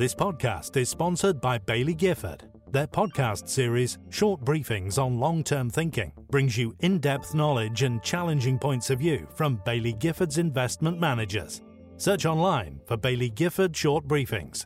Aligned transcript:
This 0.00 0.14
podcast 0.14 0.78
is 0.78 0.88
sponsored 0.88 1.42
by 1.42 1.58
Baillie 1.58 1.94
Gifford. 1.94 2.44
Their 2.70 2.86
podcast 2.86 3.50
series, 3.50 3.98
Short 4.08 4.42
Briefings 4.42 4.96
on 4.96 5.20
Long 5.20 5.44
Term 5.44 5.68
Thinking, 5.68 6.14
brings 6.30 6.56
you 6.56 6.74
in 6.80 7.00
depth 7.00 7.34
knowledge 7.34 7.82
and 7.82 8.02
challenging 8.02 8.58
points 8.58 8.88
of 8.88 9.00
view 9.00 9.28
from 9.34 9.58
Baillie 9.58 9.98
Gifford's 9.98 10.38
investment 10.38 10.98
managers. 10.98 11.60
Search 11.98 12.24
online 12.24 12.80
for 12.86 12.96
Baillie 12.96 13.34
Gifford 13.34 13.76
Short 13.76 14.08
Briefings. 14.08 14.64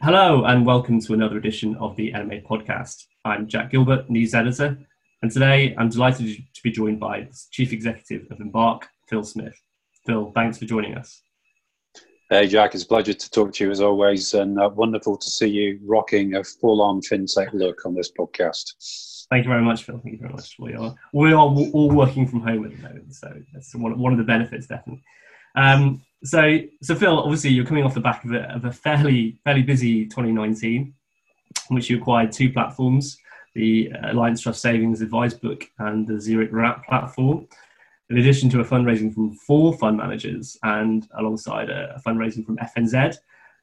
Hello, 0.00 0.44
and 0.46 0.64
welcome 0.64 1.02
to 1.02 1.12
another 1.12 1.36
edition 1.36 1.76
of 1.76 1.94
the 1.96 2.12
NMA 2.12 2.46
podcast. 2.46 3.04
I'm 3.26 3.46
Jack 3.46 3.72
Gilbert, 3.72 4.08
news 4.08 4.32
editor, 4.32 4.78
and 5.20 5.30
today 5.30 5.74
I'm 5.76 5.90
delighted 5.90 6.34
to 6.54 6.62
be 6.62 6.70
joined 6.70 6.98
by 6.98 7.20
the 7.20 7.38
Chief 7.50 7.74
Executive 7.74 8.26
of 8.30 8.40
Embark, 8.40 8.88
Phil 9.06 9.22
Smith. 9.22 9.60
Phil, 10.06 10.30
thanks 10.34 10.58
for 10.58 10.64
joining 10.64 10.94
us. 10.94 11.22
Hey, 12.30 12.48
Jack, 12.48 12.74
it's 12.74 12.84
a 12.84 12.86
pleasure 12.86 13.12
to 13.12 13.30
talk 13.30 13.52
to 13.54 13.64
you 13.64 13.70
as 13.70 13.80
always, 13.80 14.34
and 14.34 14.60
uh, 14.60 14.68
wonderful 14.68 15.16
to 15.16 15.30
see 15.30 15.46
you 15.46 15.80
rocking 15.84 16.34
a 16.34 16.44
full 16.44 16.82
on 16.82 17.00
fintech 17.00 17.52
look 17.52 17.84
on 17.86 17.94
this 17.94 18.10
podcast. 18.10 19.26
Thank 19.30 19.44
you 19.44 19.50
very 19.50 19.62
much, 19.62 19.84
Phil. 19.84 19.98
Thank 19.98 20.14
you 20.14 20.20
very 20.20 20.32
much. 20.32 20.56
We 20.58 20.74
are, 20.74 20.94
we 21.12 21.32
are 21.32 21.38
all 21.38 21.90
working 21.90 22.26
from 22.26 22.40
home 22.40 22.64
at 22.64 22.72
the 22.72 22.82
moment, 22.82 23.14
so 23.14 23.32
that's 23.52 23.74
one, 23.74 23.98
one 23.98 24.12
of 24.12 24.18
the 24.18 24.24
benefits, 24.24 24.66
definitely. 24.66 25.02
Um, 25.56 26.02
so, 26.24 26.58
so 26.82 26.94
Phil, 26.94 27.18
obviously, 27.18 27.50
you're 27.50 27.66
coming 27.66 27.84
off 27.84 27.94
the 27.94 28.00
back 28.00 28.24
of 28.24 28.32
a, 28.32 28.42
of 28.54 28.64
a 28.64 28.72
fairly 28.72 29.38
fairly 29.44 29.62
busy 29.62 30.06
2019, 30.06 30.94
in 31.70 31.74
which 31.74 31.90
you 31.90 31.98
acquired 31.98 32.32
two 32.32 32.52
platforms: 32.52 33.18
the 33.54 33.92
Alliance 34.02 34.40
Trust 34.40 34.62
Savings 34.62 35.00
Advice 35.00 35.34
Book 35.34 35.64
and 35.78 36.06
the 36.06 36.20
Zurich 36.20 36.50
Wrap 36.52 36.86
platform 36.86 37.46
in 38.10 38.18
addition 38.18 38.48
to 38.50 38.60
a 38.60 38.64
fundraising 38.64 39.12
from 39.12 39.32
four 39.32 39.76
fund 39.76 39.96
managers 39.96 40.56
and 40.62 41.08
alongside 41.18 41.70
a, 41.70 41.96
a 41.96 42.00
fundraising 42.08 42.44
from 42.44 42.56
FNZ. 42.58 43.16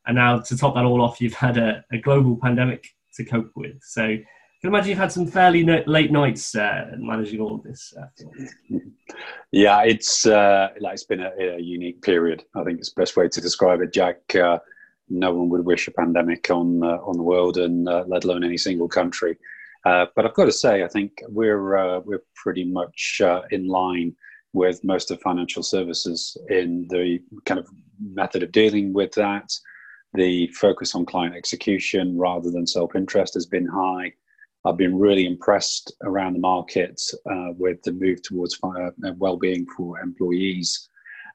And 0.06 0.16
now 0.16 0.40
to 0.40 0.58
top 0.58 0.76
that 0.76 0.84
all 0.84 1.02
off, 1.02 1.22
you've 1.22 1.34
had 1.34 1.58
a, 1.58 1.84
a 1.92 1.98
global 1.98 2.38
pandemic 2.42 2.88
to 3.16 3.24
cope 3.24 3.52
with. 3.56 3.82
So 3.82 4.04
I 4.04 4.26
can 4.62 4.70
imagine 4.70 4.90
you've 4.90 4.98
had 4.98 5.12
some 5.12 5.28
fairly 5.28 5.64
no, 5.64 5.82
late 5.88 6.12
nights 6.12 6.56
uh, 6.56 6.92
managing 6.98 7.40
all 7.40 7.56
of 7.56 7.64
this. 7.64 7.94
Uh, 7.98 8.78
yeah, 9.52 9.84
it's 9.84 10.26
uh, 10.26 10.70
like 10.80 10.94
it's 10.94 11.04
been 11.06 11.22
a, 11.22 11.32
a, 11.40 11.60
unique 11.60 12.02
period. 12.02 12.44
I 12.56 12.64
think 12.64 12.80
it's 12.80 12.94
the 12.94 13.02
best 13.02 13.16
way 13.16 13.30
to 13.30 13.42
describe 13.42 13.82
it, 13.82 13.94
Jack. 13.94 14.18
Uh, 14.36 14.60
no 15.10 15.34
one 15.34 15.50
would 15.50 15.66
wish 15.66 15.88
a 15.88 15.92
pandemic 15.92 16.50
on 16.50 16.84
uh, 16.84 16.98
on 17.06 17.18
the 17.18 17.24
world, 17.24 17.58
and 17.58 17.88
uh, 17.88 18.04
let 18.08 18.24
alone 18.24 18.44
any 18.44 18.58
single 18.58 18.88
country. 18.88 19.38
but 19.84 20.12
I've 20.18 20.34
got 20.34 20.46
to 20.46 20.52
say, 20.52 20.84
I 20.84 20.88
think 20.88 21.22
we're 21.28 22.00
we're 22.00 22.24
pretty 22.36 22.64
much 22.64 23.22
in 23.52 23.68
line 23.68 24.16
with 24.54 24.84
most 24.84 25.12
of 25.12 25.20
financial 25.22 25.64
services 25.64 26.38
in 26.50 26.88
the 26.90 27.20
kind 27.46 27.60
of 27.60 27.68
method 28.00 28.44
of 28.44 28.52
dealing 28.52 28.94
with 28.94 29.12
that. 29.14 29.52
The 30.14 30.48
focus 30.48 30.94
on 30.94 31.06
client 31.06 31.36
execution 31.36 32.18
rather 32.18 32.52
than 32.52 32.68
self 32.68 32.96
interest 32.96 33.34
has 33.34 33.48
been 33.48 33.68
high. 33.68 34.14
I've 34.66 34.78
been 34.78 34.98
really 34.98 35.26
impressed 35.26 35.92
around 36.04 36.34
the 36.34 36.40
market 36.40 37.02
uh, 37.30 37.50
with 37.58 37.82
the 37.84 37.92
move 37.92 38.22
towards 38.22 38.58
uh, 38.64 38.92
well-being 39.18 39.66
for 39.76 40.00
employees 40.00 40.88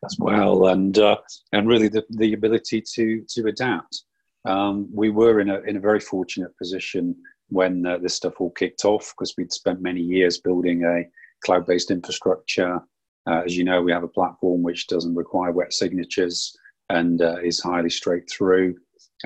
as 0.05 0.17
well, 0.19 0.69
and 0.69 0.97
uh, 0.99 1.17
and 1.53 1.69
really 1.69 1.89
the, 1.89 2.05
the 2.11 2.33
ability 2.35 2.81
to 2.95 3.25
to 3.29 3.49
adapt. 3.49 4.05
Um, 4.45 4.89
we 4.95 5.11
were 5.11 5.41
in 5.41 5.51
a 5.51 5.61
in 5.63 5.77
a 5.77 5.81
very 5.81 6.01
fortunate 6.01 6.57
position 6.57 7.17
when 7.49 7.85
uh, 7.85 7.99
this 7.99 8.15
stuff 8.15 8.41
all 8.41 8.51
kicked 8.51 8.85
off 8.85 9.13
because 9.17 9.35
we'd 9.37 9.53
spent 9.53 9.83
many 9.83 10.01
years 10.01 10.39
building 10.39 10.85
a 10.85 11.05
cloud-based 11.45 11.91
infrastructure 11.91 12.81
uh, 13.29 13.43
as 13.45 13.57
you 13.57 13.65
know, 13.65 13.83
we 13.83 13.93
have 13.93 14.05
a 14.05 14.09
platform 14.09 14.63
which 14.63 14.87
doesn't 14.87 15.15
require 15.15 15.53
wet 15.53 15.73
signatures 15.73 16.57
and 16.89 17.21
uh, 17.21 17.37
is 17.43 17.61
highly 17.61 17.91
straight 17.91 18.29
through. 18.31 18.77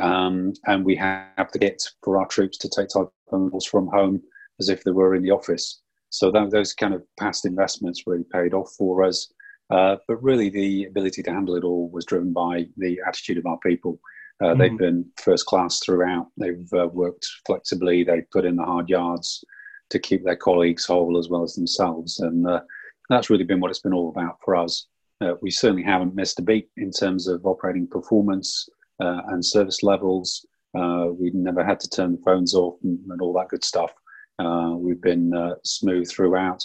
Um, 0.00 0.54
and 0.66 0.84
we 0.84 0.96
have 0.96 1.50
the 1.52 1.58
kit 1.58 1.82
for 2.02 2.18
our 2.18 2.26
troops 2.26 2.58
to 2.58 2.68
take 2.68 2.88
calls 2.88 3.66
from 3.66 3.86
home 3.88 4.22
as 4.58 4.68
if 4.68 4.82
they 4.82 4.90
were 4.90 5.14
in 5.14 5.22
the 5.22 5.30
office. 5.30 5.80
So 6.10 6.30
that, 6.30 6.50
those 6.50 6.74
kind 6.74 6.94
of 6.94 7.02
past 7.18 7.46
investments 7.46 8.02
really 8.06 8.24
paid 8.32 8.54
off 8.54 8.72
for 8.76 9.04
us. 9.04 9.32
Uh, 9.70 9.96
but 10.08 10.22
really, 10.22 10.50
the 10.50 10.84
ability 10.84 11.22
to 11.22 11.32
handle 11.32 11.56
it 11.56 11.64
all 11.64 11.88
was 11.90 12.04
driven 12.04 12.32
by 12.32 12.66
the 12.76 13.00
attitude 13.06 13.38
of 13.38 13.46
our 13.46 13.58
people. 13.58 14.00
Uh, 14.42 14.46
mm-hmm. 14.46 14.60
They've 14.60 14.78
been 14.78 15.06
first 15.16 15.46
class 15.46 15.78
throughout. 15.78 16.26
They've 16.36 16.68
uh, 16.74 16.88
worked 16.88 17.26
flexibly. 17.46 18.04
They've 18.04 18.30
put 18.30 18.44
in 18.44 18.56
the 18.56 18.64
hard 18.64 18.90
yards 18.90 19.44
to 19.90 19.98
keep 19.98 20.24
their 20.24 20.36
colleagues 20.36 20.84
whole 20.84 21.16
as 21.18 21.28
well 21.28 21.42
as 21.42 21.54
themselves. 21.54 22.18
And 22.20 22.46
uh, 22.46 22.60
that's 23.08 23.30
really 23.30 23.44
been 23.44 23.60
what 23.60 23.70
it's 23.70 23.80
been 23.80 23.94
all 23.94 24.10
about 24.10 24.38
for 24.44 24.56
us. 24.56 24.86
Uh, 25.20 25.34
we 25.40 25.50
certainly 25.50 25.82
haven't 25.82 26.14
missed 26.14 26.38
a 26.38 26.42
beat 26.42 26.68
in 26.76 26.90
terms 26.90 27.28
of 27.28 27.46
operating 27.46 27.86
performance 27.86 28.68
uh, 29.00 29.20
and 29.28 29.44
service 29.44 29.82
levels. 29.82 30.44
Uh, 30.76 31.08
we've 31.18 31.34
never 31.34 31.64
had 31.64 31.78
to 31.78 31.88
turn 31.88 32.12
the 32.12 32.22
phones 32.24 32.54
off 32.54 32.74
and, 32.82 32.98
and 33.10 33.20
all 33.20 33.32
that 33.32 33.48
good 33.48 33.64
stuff. 33.64 33.92
Uh, 34.38 34.74
we've 34.76 35.00
been 35.02 35.32
uh, 35.34 35.54
smooth 35.62 36.10
throughout. 36.10 36.62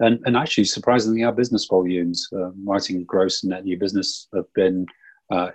And, 0.00 0.20
and 0.26 0.36
actually, 0.36 0.64
surprisingly, 0.64 1.24
our 1.24 1.32
business 1.32 1.66
volumes, 1.68 2.28
uh, 2.32 2.50
writing 2.64 3.02
gross 3.04 3.42
and 3.42 3.50
net 3.50 3.64
new 3.64 3.78
business, 3.78 4.28
have 4.34 4.52
been 4.54 4.86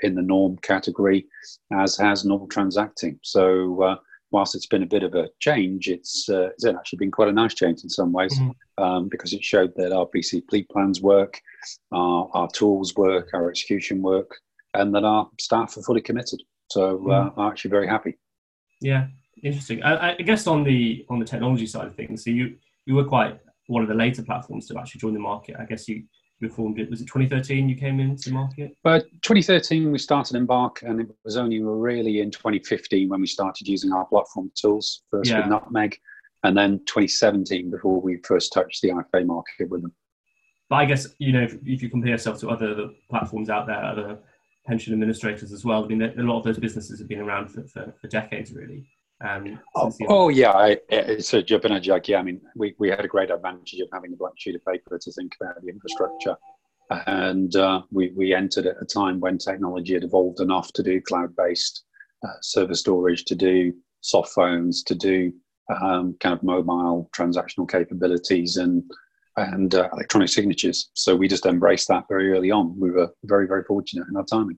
in 0.01 0.15
the 0.15 0.21
norm 0.21 0.57
category, 0.57 1.25
as 1.73 1.95
has 1.95 2.25
normal 2.25 2.47
transacting. 2.47 3.17
So, 3.21 3.97
whilst 4.31 4.55
it's 4.55 4.65
been 4.65 4.83
a 4.83 4.87
bit 4.87 5.03
of 5.03 5.13
a 5.13 5.29
change, 5.39 5.89
it's, 5.89 6.27
it's 6.29 6.65
actually 6.65 6.97
been 6.97 7.11
quite 7.11 7.27
a 7.27 7.33
nice 7.33 7.53
change 7.53 7.83
in 7.83 7.89
some 7.89 8.11
ways. 8.11 8.33
Mm-hmm 8.37 8.51
um, 8.81 9.07
because 9.09 9.33
it 9.33 9.43
showed 9.43 9.73
that 9.75 9.91
our 9.91 10.07
BCP 10.07 10.67
plans 10.69 11.01
work, 11.01 11.39
our, 11.91 12.29
our, 12.33 12.49
tools 12.49 12.95
work, 12.95 13.29
our 13.33 13.49
execution 13.49 14.01
work, 14.01 14.37
and 14.73 14.93
that 14.95 15.03
our 15.03 15.29
staff 15.39 15.77
are 15.77 15.83
fully 15.83 16.01
committed. 16.01 16.41
So 16.69 16.95
uh, 17.09 17.29
mm. 17.29 17.33
I'm 17.37 17.51
actually 17.51 17.71
very 17.71 17.87
happy. 17.87 18.17
Yeah, 18.81 19.07
interesting. 19.43 19.83
I, 19.83 20.13
I, 20.13 20.15
guess 20.15 20.47
on 20.47 20.63
the 20.63 21.05
on 21.09 21.19
the 21.19 21.25
technology 21.25 21.67
side 21.67 21.85
of 21.85 21.95
things, 21.95 22.23
so 22.23 22.31
you 22.31 22.55
you 22.85 22.95
were 22.95 23.03
quite 23.03 23.39
one 23.67 23.83
of 23.83 23.89
the 23.89 23.93
later 23.93 24.23
platforms 24.23 24.67
to 24.67 24.79
actually 24.79 24.99
join 24.99 25.13
the 25.13 25.19
market. 25.19 25.57
I 25.59 25.65
guess 25.65 25.87
you 25.87 26.03
you 26.41 26.49
formed 26.49 26.79
it. 26.79 26.89
Was 26.89 27.01
it 27.01 27.05
2013 27.05 27.69
you 27.69 27.75
came 27.75 27.99
into 27.99 28.29
the 28.29 28.35
market? 28.35 28.75
But 28.83 29.05
2013 29.21 29.91
we 29.91 29.97
started 29.97 30.35
Embark, 30.35 30.81
and 30.83 31.01
it 31.01 31.07
was 31.23 31.37
only 31.37 31.61
really 31.61 32.21
in 32.21 32.31
2015 32.31 33.09
when 33.09 33.21
we 33.21 33.27
started 33.27 33.67
using 33.67 33.91
our 33.91 34.05
platform 34.05 34.51
tools 34.55 35.03
first 35.09 35.29
yeah. 35.29 35.39
with 35.39 35.47
Nutmeg 35.47 35.99
and 36.43 36.57
then 36.57 36.79
2017 36.85 37.69
before 37.69 38.01
we 38.01 38.17
first 38.25 38.51
touched 38.51 38.81
the 38.81 38.89
IFA 38.89 39.25
market 39.25 39.69
with 39.69 39.83
them. 39.83 39.93
But 40.69 40.77
I 40.77 40.85
guess 40.85 41.07
you 41.19 41.33
know 41.33 41.43
if, 41.43 41.55
if 41.65 41.83
you 41.83 41.89
compare 41.89 42.11
yourself 42.11 42.39
to 42.39 42.49
other 42.49 42.89
platforms 43.09 43.49
out 43.49 43.67
there, 43.67 43.83
other 43.83 44.17
pension 44.65 44.93
administrators 44.93 45.51
as 45.51 45.65
well. 45.65 45.83
I 45.83 45.87
mean, 45.87 46.01
a 46.01 46.23
lot 46.23 46.37
of 46.37 46.43
those 46.43 46.59
businesses 46.59 46.99
have 46.99 47.07
been 47.07 47.19
around 47.19 47.49
for, 47.49 47.63
for, 47.67 47.93
for 47.99 48.07
decades, 48.07 48.53
really. 48.53 48.87
Um, 49.27 49.59
oh, 49.75 49.91
oh, 50.07 50.29
yeah, 50.29 50.51
I, 50.51 50.77
it's 50.89 51.33
a 51.33 51.43
jumping 51.43 51.71
a 51.73 51.79
Jack. 51.79 52.07
Yeah, 52.07 52.19
I 52.19 52.23
mean, 52.23 52.41
we, 52.55 52.75
we 52.79 52.89
had 52.89 53.05
a 53.05 53.07
great 53.07 53.29
advantage 53.29 53.79
of 53.79 53.89
having 53.93 54.13
a 54.13 54.15
blank 54.15 54.35
sheet 54.37 54.55
of 54.55 54.65
paper 54.65 54.97
to 54.97 55.11
think 55.11 55.35
about 55.39 55.61
the 55.61 55.69
infrastructure. 55.69 56.35
And 57.07 57.55
uh, 57.55 57.83
we, 57.91 58.11
we 58.15 58.33
entered 58.33 58.65
at 58.65 58.81
a 58.81 58.85
time 58.85 59.19
when 59.19 59.37
technology 59.37 59.93
had 59.93 60.03
evolved 60.03 60.41
enough 60.41 60.73
to 60.73 60.83
do 60.83 60.99
cloud 61.01 61.35
based 61.35 61.83
uh, 62.23 62.33
server 62.41 62.75
storage, 62.75 63.23
to 63.25 63.35
do 63.35 63.73
soft 64.01 64.33
phones, 64.33 64.83
to 64.83 64.95
do 64.95 65.31
um, 65.81 66.17
kind 66.19 66.33
of 66.35 66.43
mobile 66.43 67.09
transactional 67.15 67.69
capabilities 67.69 68.57
and 68.57 68.83
and 69.37 69.75
uh, 69.75 69.87
electronic 69.93 70.27
signatures. 70.27 70.89
So 70.93 71.15
we 71.15 71.29
just 71.29 71.45
embraced 71.45 71.87
that 71.87 72.03
very 72.09 72.33
early 72.33 72.51
on. 72.51 72.77
We 72.77 72.91
were 72.91 73.09
very 73.23 73.47
very 73.47 73.63
fortunate 73.63 74.07
in 74.09 74.17
our 74.17 74.25
timing. 74.25 74.57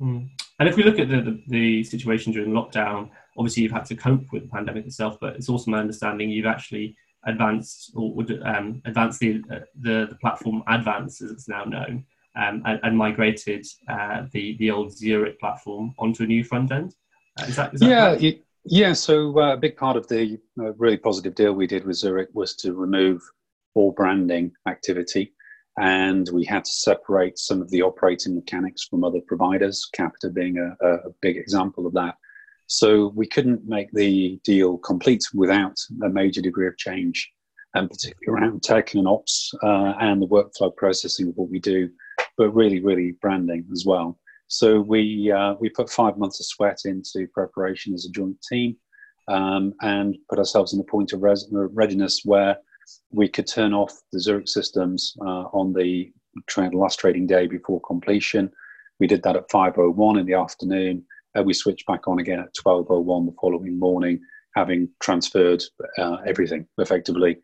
Mm. 0.00 0.30
And 0.58 0.68
if 0.68 0.76
we 0.76 0.82
look 0.82 0.98
at 0.98 1.08
the, 1.08 1.20
the, 1.20 1.42
the 1.48 1.84
situation 1.84 2.32
during 2.32 2.52
lockdown, 2.52 3.10
obviously 3.36 3.62
you've 3.62 3.72
had 3.72 3.84
to 3.86 3.96
cope 3.96 4.24
with 4.32 4.42
the 4.42 4.48
pandemic 4.48 4.86
itself, 4.86 5.18
but 5.20 5.36
it's 5.36 5.48
also 5.48 5.70
my 5.70 5.78
understanding 5.78 6.30
you've 6.30 6.46
actually 6.46 6.96
advanced 7.26 7.92
or 7.94 8.24
um, 8.44 8.80
advanced 8.84 9.20
the, 9.20 9.42
uh, 9.52 9.60
the, 9.80 10.06
the 10.08 10.16
platform 10.20 10.62
Advance 10.68 11.20
as 11.22 11.30
it's 11.30 11.48
now 11.48 11.64
known. 11.64 12.04
Um, 12.36 12.62
and, 12.66 12.78
and, 12.82 12.98
migrated 12.98 13.64
uh, 13.88 14.24
the 14.30 14.58
the 14.58 14.70
old 14.70 14.94
Zurich 14.94 15.40
platform 15.40 15.94
onto 15.98 16.22
a 16.22 16.26
new 16.26 16.44
front 16.44 16.70
end. 16.70 16.94
Uh, 17.40 17.46
is 17.46 17.56
that, 17.56 17.72
is 17.72 17.80
that 17.80 17.88
yeah, 17.88 18.10
it, 18.10 18.44
yeah, 18.66 18.92
so 18.92 19.40
uh, 19.40 19.54
a 19.54 19.56
big 19.56 19.78
part 19.78 19.96
of 19.96 20.06
the 20.08 20.38
uh, 20.60 20.74
really 20.74 20.98
positive 20.98 21.34
deal 21.34 21.54
we 21.54 21.66
did 21.66 21.86
with 21.86 21.96
Zurich 21.96 22.28
was 22.34 22.54
to 22.56 22.74
remove 22.74 23.22
all 23.74 23.92
branding 23.92 24.52
activity. 24.68 25.32
And 25.78 26.28
we 26.32 26.44
had 26.44 26.64
to 26.64 26.70
separate 26.70 27.38
some 27.38 27.62
of 27.62 27.70
the 27.70 27.82
operating 27.82 28.34
mechanics 28.34 28.84
from 28.84 29.04
other 29.04 29.20
providers, 29.26 29.88
Capita 29.92 30.28
being 30.28 30.58
a, 30.58 30.86
a 30.86 31.10
big 31.22 31.36
example 31.36 31.86
of 31.86 31.94
that. 31.94 32.16
So 32.66 33.12
we 33.14 33.26
couldn't 33.26 33.66
make 33.66 33.90
the 33.92 34.40
deal 34.44 34.78
complete 34.78 35.24
without 35.34 35.76
a 36.02 36.08
major 36.08 36.40
degree 36.40 36.66
of 36.66 36.76
change, 36.76 37.30
and 37.74 37.88
particularly 37.88 38.42
around 38.42 38.62
tech 38.62 38.94
and 38.94 39.06
ops 39.06 39.52
uh, 39.62 39.94
and 40.00 40.20
the 40.20 40.26
workflow 40.26 40.74
processing 40.74 41.28
of 41.28 41.36
what 41.36 41.50
we 41.50 41.60
do, 41.60 41.88
but 42.36 42.50
really, 42.50 42.80
really 42.80 43.12
branding 43.20 43.64
as 43.72 43.84
well. 43.86 44.18
So 44.48 44.80
we 44.80 45.32
uh, 45.32 45.54
we 45.60 45.68
put 45.68 45.90
five 45.90 46.18
months 46.18 46.40
of 46.40 46.46
sweat 46.46 46.80
into 46.84 47.26
preparation 47.34 47.94
as 47.94 48.04
a 48.04 48.10
joint 48.10 48.36
team, 48.48 48.76
um, 49.28 49.74
and 49.82 50.16
put 50.28 50.38
ourselves 50.38 50.72
in 50.72 50.80
a 50.80 50.84
point 50.84 51.12
of 51.12 51.22
res- 51.22 51.48
readiness 51.50 52.22
where 52.24 52.56
we 53.10 53.28
could 53.28 53.46
turn 53.46 53.74
off 53.74 53.92
the 54.12 54.20
Zurich 54.20 54.48
systems 54.48 55.16
uh, 55.20 55.44
on 55.52 55.72
the 55.72 56.12
tra- 56.46 56.70
last 56.70 57.00
trading 57.00 57.26
day 57.26 57.46
before 57.46 57.80
completion. 57.80 58.50
We 58.98 59.06
did 59.06 59.22
that 59.24 59.36
at 59.36 59.50
5.01 59.50 60.20
in 60.20 60.26
the 60.26 60.34
afternoon. 60.34 61.04
Uh, 61.36 61.42
we 61.42 61.52
switched 61.52 61.86
back 61.86 62.08
on 62.08 62.18
again 62.18 62.40
at 62.40 62.54
12.01 62.54 63.26
the 63.26 63.36
following 63.40 63.78
morning, 63.78 64.20
having 64.54 64.88
transferred 65.00 65.62
uh, 65.98 66.16
everything 66.26 66.66
effectively 66.78 67.36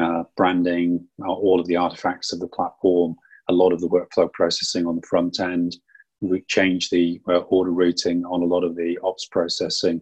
uh, 0.00 0.24
branding, 0.36 1.06
uh, 1.24 1.32
all 1.32 1.60
of 1.60 1.66
the 1.66 1.76
artifacts 1.76 2.32
of 2.32 2.40
the 2.40 2.48
platform, 2.48 3.14
a 3.48 3.52
lot 3.52 3.72
of 3.72 3.80
the 3.80 3.88
workflow 3.88 4.30
processing 4.32 4.86
on 4.86 4.96
the 4.96 5.06
front 5.06 5.40
end. 5.40 5.76
We 6.20 6.42
changed 6.48 6.90
the 6.90 7.20
uh, 7.28 7.38
order 7.38 7.72
routing 7.72 8.24
on 8.24 8.42
a 8.42 8.46
lot 8.46 8.64
of 8.64 8.76
the 8.76 8.98
ops 9.02 9.26
processing 9.26 10.00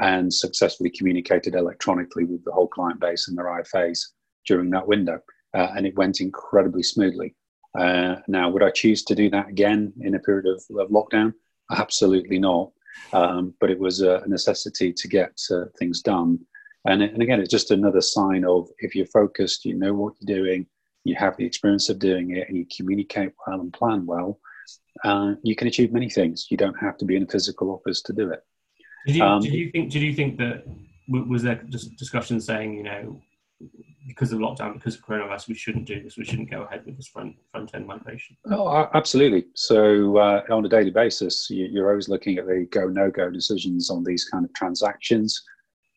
and 0.00 0.32
successfully 0.32 0.90
communicated 0.90 1.54
electronically 1.54 2.24
with 2.24 2.44
the 2.44 2.52
whole 2.52 2.68
client 2.68 3.00
base 3.00 3.28
and 3.28 3.36
their 3.36 3.46
IFAs 3.46 3.98
during 4.46 4.70
that 4.70 4.86
window. 4.86 5.20
Uh, 5.54 5.68
and 5.76 5.86
it 5.86 5.96
went 5.96 6.20
incredibly 6.20 6.82
smoothly. 6.82 7.34
Uh, 7.78 8.16
now, 8.28 8.48
would 8.48 8.62
I 8.62 8.70
choose 8.70 9.04
to 9.04 9.14
do 9.14 9.30
that 9.30 9.48
again 9.48 9.92
in 10.00 10.14
a 10.14 10.18
period 10.18 10.46
of, 10.46 10.62
of 10.76 10.90
lockdown? 10.90 11.34
Absolutely 11.70 12.38
not. 12.38 12.70
Um, 13.12 13.54
but 13.60 13.70
it 13.70 13.78
was 13.78 14.02
a 14.02 14.22
necessity 14.26 14.92
to 14.92 15.08
get 15.08 15.40
uh, 15.50 15.64
things 15.78 16.02
done. 16.02 16.38
And, 16.86 17.02
and 17.02 17.22
again, 17.22 17.40
it's 17.40 17.50
just 17.50 17.70
another 17.70 18.00
sign 18.00 18.44
of 18.44 18.68
if 18.78 18.94
you're 18.94 19.06
focused, 19.06 19.64
you 19.64 19.74
know 19.74 19.94
what 19.94 20.14
you're 20.20 20.38
doing, 20.38 20.66
you 21.04 21.14
have 21.16 21.36
the 21.36 21.44
experience 21.44 21.88
of 21.88 21.98
doing 21.98 22.36
it, 22.36 22.48
and 22.48 22.56
you 22.56 22.66
communicate 22.74 23.32
well 23.46 23.60
and 23.60 23.72
plan 23.72 24.06
well, 24.06 24.38
uh, 25.04 25.34
you 25.42 25.56
can 25.56 25.68
achieve 25.68 25.92
many 25.92 26.10
things. 26.10 26.46
You 26.50 26.56
don't 26.56 26.78
have 26.78 26.96
to 26.98 27.04
be 27.04 27.16
in 27.16 27.22
a 27.22 27.26
physical 27.26 27.70
office 27.70 28.02
to 28.02 28.12
do 28.12 28.30
it. 28.30 28.42
Did 29.06 29.16
you, 29.16 29.22
um, 29.22 29.40
did 29.40 29.54
you 29.54 29.70
think? 29.70 29.90
Did 29.90 30.02
you 30.02 30.14
think 30.14 30.38
that 30.38 30.64
was 31.08 31.42
there 31.42 31.62
just 31.68 31.96
discussion 31.96 32.40
saying 32.40 32.74
you 32.74 32.82
know 32.82 33.22
because 34.06 34.32
of 34.32 34.38
lockdown, 34.38 34.74
because 34.74 34.94
of 34.94 35.04
coronavirus, 35.04 35.48
we 35.48 35.54
shouldn't 35.54 35.86
do 35.86 36.02
this. 36.02 36.16
We 36.16 36.24
shouldn't 36.24 36.50
go 36.50 36.62
ahead 36.62 36.84
with 36.86 36.96
this 36.96 37.08
front 37.08 37.36
front 37.50 37.74
end 37.74 37.86
migration. 37.86 38.36
Oh, 38.50 38.88
absolutely. 38.94 39.46
So 39.54 40.16
uh, 40.18 40.42
on 40.50 40.64
a 40.64 40.68
daily 40.68 40.90
basis, 40.90 41.48
you're 41.50 41.90
always 41.90 42.08
looking 42.08 42.38
at 42.38 42.46
the 42.46 42.66
go 42.70 42.86
no 42.86 43.10
go 43.10 43.30
decisions 43.30 43.90
on 43.90 44.04
these 44.04 44.24
kind 44.24 44.44
of 44.44 44.52
transactions. 44.54 45.42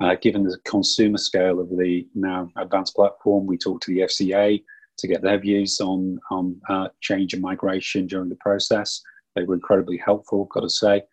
Uh, 0.02 0.16
given 0.20 0.44
the 0.44 0.58
consumer 0.66 1.18
scale 1.18 1.60
of 1.60 1.70
the 1.70 2.08
now 2.16 2.50
advanced 2.58 2.96
platform, 2.96 3.46
we 3.46 3.58
talked 3.58 3.84
to 3.84 3.94
the 3.94 4.02
FCA 4.02 4.64
to 4.98 5.08
get 5.08 5.22
their 5.22 5.40
views 5.40 5.80
on 5.80 6.20
on 6.32 6.60
uh, 6.70 6.88
change 7.02 7.34
and 7.34 7.42
migration 7.42 8.08
during 8.08 8.30
the 8.30 8.36
process. 8.36 9.02
They 9.36 9.44
were 9.44 9.56
incredibly 9.56 9.98
helpful, 9.98 10.46
got 10.46 10.62
to 10.62 10.70
say. 10.70 11.04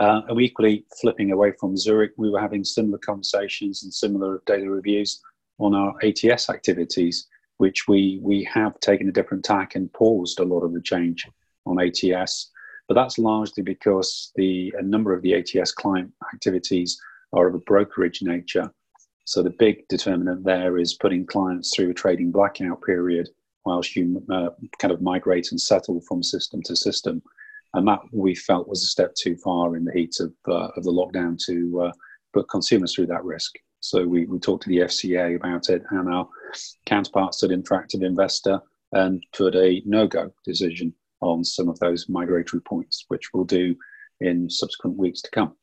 Uh, 0.00 0.22
and 0.28 0.40
equally 0.40 0.86
flipping 1.00 1.32
away 1.32 1.52
from 1.58 1.76
Zurich, 1.76 2.12
we 2.16 2.30
were 2.30 2.40
having 2.40 2.62
similar 2.62 2.98
conversations 2.98 3.82
and 3.82 3.92
similar 3.92 4.42
data 4.46 4.70
reviews 4.70 5.20
on 5.58 5.74
our 5.74 5.94
ATS 6.02 6.50
activities, 6.50 7.26
which 7.58 7.88
we, 7.88 8.20
we 8.22 8.44
have 8.44 8.78
taken 8.80 9.08
a 9.08 9.12
different 9.12 9.44
tack 9.44 9.74
and 9.74 9.92
paused 9.92 10.40
a 10.40 10.44
lot 10.44 10.60
of 10.60 10.72
the 10.72 10.80
change 10.80 11.26
on 11.66 11.80
ATS. 11.80 12.50
But 12.86 12.94
that's 12.94 13.18
largely 13.18 13.62
because 13.62 14.32
the 14.36 14.72
a 14.78 14.82
number 14.82 15.12
of 15.12 15.22
the 15.22 15.34
ATS 15.34 15.72
client 15.72 16.10
activities 16.32 16.98
are 17.32 17.48
of 17.48 17.54
a 17.54 17.58
brokerage 17.58 18.22
nature. 18.22 18.72
So 19.24 19.42
the 19.42 19.50
big 19.50 19.86
determinant 19.88 20.44
there 20.44 20.78
is 20.78 20.94
putting 20.94 21.26
clients 21.26 21.74
through 21.74 21.90
a 21.90 21.94
trading 21.94 22.32
blackout 22.32 22.82
period 22.82 23.28
whilst 23.66 23.94
you 23.94 24.22
uh, 24.32 24.48
kind 24.78 24.92
of 24.92 25.02
migrate 25.02 25.48
and 25.50 25.60
settle 25.60 26.00
from 26.00 26.22
system 26.22 26.62
to 26.62 26.74
system. 26.74 27.22
And 27.74 27.86
that 27.86 28.00
we 28.10 28.34
felt 28.34 28.68
was 28.68 28.82
a 28.82 28.86
step 28.86 29.14
too 29.14 29.36
far 29.36 29.76
in 29.76 29.84
the 29.84 29.92
heat 29.92 30.16
of, 30.20 30.32
uh, 30.48 30.68
of 30.74 30.84
the 30.84 30.90
lockdown 30.90 31.36
to 31.44 31.82
uh, 31.82 31.92
put 32.32 32.48
consumers 32.48 32.94
through 32.94 33.08
that 33.08 33.24
risk. 33.24 33.56
So 33.80 34.06
we, 34.06 34.26
we 34.26 34.38
talked 34.38 34.64
to 34.64 34.68
the 34.68 34.78
FCA 34.78 35.36
about 35.36 35.68
it 35.68 35.82
and 35.90 36.12
our 36.12 36.28
counterparts 36.86 37.42
at 37.42 37.50
Interactive 37.50 38.04
Investor 38.04 38.60
and 38.92 39.24
put 39.32 39.54
a 39.54 39.82
no-go 39.84 40.32
decision 40.44 40.94
on 41.20 41.44
some 41.44 41.68
of 41.68 41.78
those 41.78 42.08
migratory 42.08 42.62
points, 42.62 43.04
which 43.08 43.30
we'll 43.32 43.44
do 43.44 43.74
in 44.20 44.48
subsequent 44.48 44.96
weeks 44.96 45.22
to 45.22 45.30
come. 45.30 45.54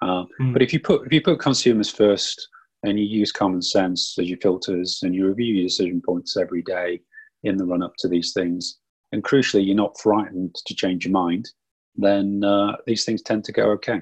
Uh, 0.00 0.24
mm. 0.40 0.52
But 0.52 0.62
if 0.62 0.72
you 0.72 0.80
put 0.80 1.06
if 1.06 1.12
you 1.12 1.22
put 1.22 1.38
consumers 1.38 1.88
first 1.88 2.48
and 2.82 2.98
you 2.98 3.04
use 3.04 3.30
common 3.30 3.62
sense 3.62 4.16
as 4.18 4.28
your 4.28 4.38
filters 4.38 5.00
and 5.02 5.14
you 5.14 5.28
review 5.28 5.54
your 5.54 5.64
decision 5.64 6.02
points 6.04 6.36
every 6.36 6.62
day 6.62 7.00
in 7.44 7.56
the 7.56 7.64
run 7.64 7.82
up 7.82 7.94
to 7.98 8.08
these 8.08 8.32
things, 8.32 8.78
and 9.12 9.22
crucially 9.22 9.64
you're 9.64 9.76
not 9.76 9.98
frightened 10.00 10.54
to 10.66 10.74
change 10.74 11.04
your 11.04 11.12
mind, 11.12 11.48
then 11.96 12.42
uh, 12.42 12.76
these 12.86 13.04
things 13.04 13.22
tend 13.22 13.44
to 13.44 13.52
go 13.52 13.70
okay. 13.70 14.00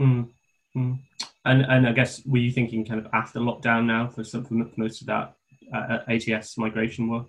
Mm. 0.00 0.28
Mm. 0.76 0.98
And 1.46 1.62
and 1.62 1.86
I 1.86 1.92
guess 1.92 2.24
were 2.26 2.38
you 2.38 2.50
thinking 2.50 2.84
kind 2.84 3.00
of 3.00 3.06
after 3.12 3.38
lockdown 3.38 3.86
now 3.86 4.08
for 4.08 4.24
some 4.24 4.44
for 4.44 4.54
most 4.76 5.00
of 5.00 5.06
that 5.06 5.36
uh, 5.74 5.98
ATS 6.08 6.58
migration 6.58 7.08
work? 7.08 7.28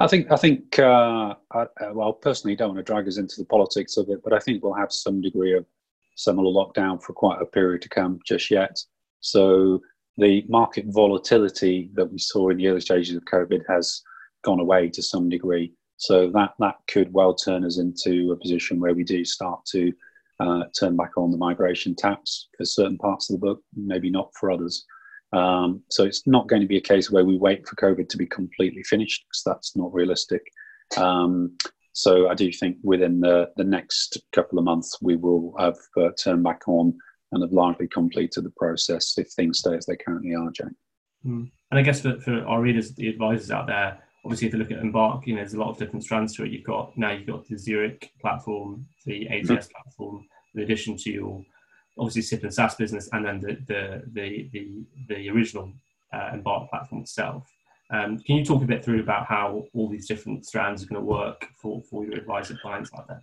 I 0.00 0.06
think 0.06 0.30
I 0.30 0.36
think 0.36 0.78
uh, 0.78 1.34
I, 1.52 1.62
uh, 1.62 1.92
well 1.92 2.12
personally 2.12 2.56
don't 2.56 2.74
want 2.74 2.86
to 2.86 2.92
drag 2.92 3.08
us 3.08 3.18
into 3.18 3.36
the 3.38 3.46
politics 3.46 3.96
of 3.96 4.08
it, 4.10 4.20
but 4.22 4.32
I 4.32 4.38
think 4.38 4.62
we'll 4.62 4.74
have 4.74 4.92
some 4.92 5.20
degree 5.20 5.56
of 5.56 5.64
similar 6.16 6.50
lockdown 6.50 7.02
for 7.02 7.12
quite 7.12 7.40
a 7.40 7.46
period 7.46 7.82
to 7.82 7.88
come 7.88 8.20
just 8.24 8.50
yet. 8.50 8.78
So 9.20 9.80
the 10.16 10.44
market 10.48 10.84
volatility 10.88 11.90
that 11.94 12.10
we 12.10 12.18
saw 12.18 12.50
in 12.50 12.58
the 12.58 12.68
early 12.68 12.80
stages 12.80 13.16
of 13.16 13.24
COVID 13.24 13.62
has 13.68 14.02
gone 14.44 14.60
away 14.60 14.88
to 14.90 15.02
some 15.02 15.28
degree. 15.28 15.72
So 15.96 16.30
that 16.30 16.50
that 16.58 16.76
could 16.86 17.12
well 17.12 17.34
turn 17.34 17.64
us 17.64 17.78
into 17.78 18.32
a 18.32 18.36
position 18.36 18.78
where 18.78 18.94
we 18.94 19.04
do 19.04 19.24
start 19.24 19.64
to 19.66 19.92
uh, 20.40 20.64
turn 20.78 20.96
back 20.96 21.16
on 21.16 21.30
the 21.30 21.38
migration 21.38 21.94
taps 21.94 22.48
for 22.56 22.64
certain 22.64 22.98
parts 22.98 23.30
of 23.30 23.34
the 23.34 23.46
book, 23.46 23.60
maybe 23.76 24.10
not 24.10 24.30
for 24.38 24.50
others. 24.50 24.84
Um, 25.32 25.82
so 25.90 26.04
it's 26.04 26.26
not 26.26 26.48
going 26.48 26.62
to 26.62 26.68
be 26.68 26.76
a 26.76 26.82
case 26.82 27.10
where 27.10 27.24
we 27.24 27.36
wait 27.36 27.66
for 27.66 27.76
COVID 27.76 28.08
to 28.08 28.16
be 28.16 28.26
completely 28.26 28.82
finished 28.84 29.24
because 29.26 29.42
that's 29.44 29.76
not 29.76 29.92
realistic. 29.92 30.42
Um, 30.96 31.56
so 31.92 32.28
I 32.28 32.34
do 32.34 32.52
think 32.52 32.76
within 32.82 33.20
the, 33.20 33.50
the 33.56 33.64
next 33.64 34.18
couple 34.32 34.58
of 34.58 34.64
months 34.64 34.98
we 35.00 35.16
will 35.16 35.54
have 35.58 35.76
uh, 35.96 36.10
turned 36.22 36.44
back 36.44 36.62
on 36.66 36.96
and 37.32 37.42
have 37.42 37.52
largely 37.52 37.88
completed 37.88 38.44
the 38.44 38.52
process 38.56 39.14
if 39.18 39.28
things 39.32 39.58
stay 39.58 39.74
as 39.74 39.86
they 39.86 39.96
currently 39.96 40.34
are, 40.34 40.50
Jack. 40.52 40.72
Mm. 41.26 41.50
And 41.70 41.80
I 41.80 41.82
guess 41.82 42.00
for, 42.00 42.20
for 42.20 42.44
our 42.46 42.60
readers, 42.60 42.94
the 42.94 43.08
advisors 43.08 43.50
out 43.50 43.66
there, 43.66 44.03
obviously 44.24 44.48
if 44.48 44.54
you 44.54 44.58
look 44.58 44.70
at 44.70 44.78
Embark, 44.78 45.26
you 45.26 45.34
know, 45.34 45.40
there's 45.40 45.54
a 45.54 45.60
lot 45.60 45.70
of 45.70 45.78
different 45.78 46.04
strands 46.04 46.34
to 46.36 46.44
it. 46.44 46.50
You've 46.50 46.64
got 46.64 46.96
now 46.96 47.12
you've 47.12 47.26
got 47.26 47.46
the 47.46 47.58
Zurich 47.58 48.10
platform, 48.20 48.86
the 49.04 49.28
ATS 49.28 49.48
mm-hmm. 49.48 49.70
platform, 49.70 50.26
in 50.54 50.62
addition 50.62 50.96
to 50.98 51.10
your 51.10 51.44
obviously 51.98 52.22
SIPP 52.22 52.44
and 52.44 52.52
SSAS 52.52 52.78
business, 52.78 53.08
and 53.12 53.24
then 53.24 53.40
the 53.40 53.56
the 53.66 54.02
the 54.12 54.48
the, 54.52 54.84
the 55.08 55.30
original 55.30 55.72
uh, 56.12 56.30
Embark 56.32 56.70
platform 56.70 57.02
itself. 57.02 57.50
Um, 57.90 58.18
can 58.18 58.36
you 58.36 58.44
talk 58.44 58.62
a 58.62 58.66
bit 58.66 58.84
through 58.84 59.00
about 59.00 59.26
how 59.26 59.66
all 59.74 59.88
these 59.88 60.08
different 60.08 60.46
strands 60.46 60.82
are 60.82 60.86
going 60.86 61.00
to 61.00 61.06
work 61.06 61.46
for, 61.60 61.82
for 61.82 62.04
your 62.04 62.14
advisor 62.14 62.56
clients 62.62 62.90
out 62.96 63.06
there? 63.06 63.22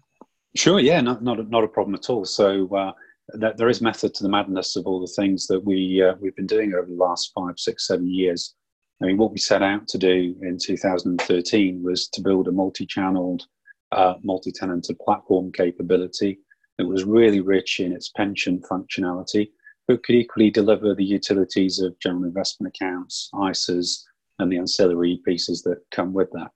Sure, 0.56 0.80
yeah, 0.80 1.02
not 1.02 1.24
not 1.24 1.40
a, 1.40 1.44
not 1.44 1.64
a 1.64 1.68
problem 1.68 1.96
at 1.96 2.10
all. 2.10 2.26
So 2.26 2.68
uh, 2.76 2.92
there 3.34 3.70
is 3.70 3.82
method 3.82 4.14
to 4.14 4.24
the 4.24 4.30
madness 4.30 4.76
of 4.76 4.86
all 4.86 5.02
the 5.02 5.14
things 5.16 5.48
that 5.48 5.64
we 5.64 6.04
uh, 6.04 6.14
we've 6.20 6.36
been 6.36 6.48
doing 6.48 6.74
over 6.74 6.86
the 6.86 6.94
last 6.94 7.32
five, 7.34 7.58
six, 7.58 7.88
seven 7.88 8.08
years. 8.08 8.56
I 9.02 9.08
mean, 9.08 9.18
what 9.18 9.32
we 9.32 9.40
set 9.40 9.64
out 9.64 9.88
to 9.90 9.98
do 9.98 10.36
in 10.42 10.60
2013 10.62 11.82
was 11.82 12.08
to 12.10 12.22
build 12.22 12.48
a 12.48 12.52
multi-channeled, 12.52 13.48
uh, 13.92 14.16
multi-tenanted 14.24 15.00
platform 15.00 15.52
capability 15.52 16.40
that 16.78 16.86
was 16.86 17.04
really 17.04 17.42
rich 17.42 17.80
in 17.80 17.94
its 17.94 18.10
pension 18.10 18.62
functionality, 18.70 19.50
but 19.88 20.04
could 20.04 20.16
equally 20.16 20.52
deliver 20.52 20.94
the 20.94 21.04
utilities 21.04 21.80
of 21.80 21.98
general 22.00 22.26
investment 22.26 22.76
accounts, 22.76 23.30
ISAs, 23.34 24.04
and 24.38 24.52
the 24.52 24.58
ancillary 24.58 25.20
pieces 25.26 25.64
that 25.64 25.82
come 25.90 26.14
with 26.14 26.30
that. 26.34 26.52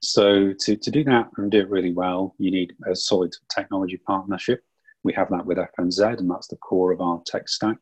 So 0.00 0.52
to, 0.60 0.76
to 0.76 0.90
do 0.90 1.02
that 1.04 1.28
and 1.36 1.50
do 1.50 1.58
it 1.58 1.70
really 1.70 1.92
well, 1.92 2.34
you 2.38 2.52
need 2.52 2.72
a 2.86 2.94
solid 2.94 3.32
technology 3.54 3.98
partnership. 4.06 4.62
We 5.02 5.12
have 5.14 5.28
that 5.30 5.44
with 5.44 5.58
FNZ, 5.58 6.18
and 6.18 6.30
that's 6.30 6.48
the 6.48 6.56
core 6.56 6.92
of 6.92 7.00
our 7.00 7.20
tech 7.26 7.48
stack. 7.48 7.78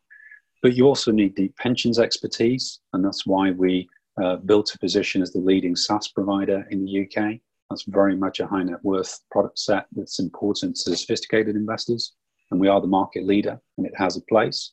But 0.61 0.73
you 0.73 0.85
also 0.85 1.11
need 1.11 1.35
deep 1.35 1.55
pensions 1.57 1.99
expertise, 1.99 2.79
and 2.91 3.05
that's 3.05 3.25
why 3.25 3.51
we 3.51 3.87
uh, 4.21 4.37
built 4.37 4.73
a 4.73 4.79
position 4.79 5.21
as 5.21 5.31
the 5.31 5.39
leading 5.39 5.75
SSAS 5.75 6.13
provider 6.13 6.65
in 6.71 6.83
the 6.83 7.03
UK. 7.03 7.39
That's 7.69 7.83
very 7.83 8.15
much 8.15 8.39
a 8.39 8.47
high 8.47 8.63
net 8.63 8.83
worth 8.83 9.19
product 9.31 9.59
set 9.59 9.85
that's 9.95 10.19
important 10.19 10.75
to 10.77 10.95
sophisticated 10.95 11.55
investors, 11.55 12.13
and 12.51 12.59
we 12.59 12.67
are 12.67 12.81
the 12.81 12.87
market 12.87 13.25
leader, 13.25 13.59
and 13.77 13.85
it 13.85 13.93
has 13.95 14.17
a 14.17 14.21
place. 14.21 14.71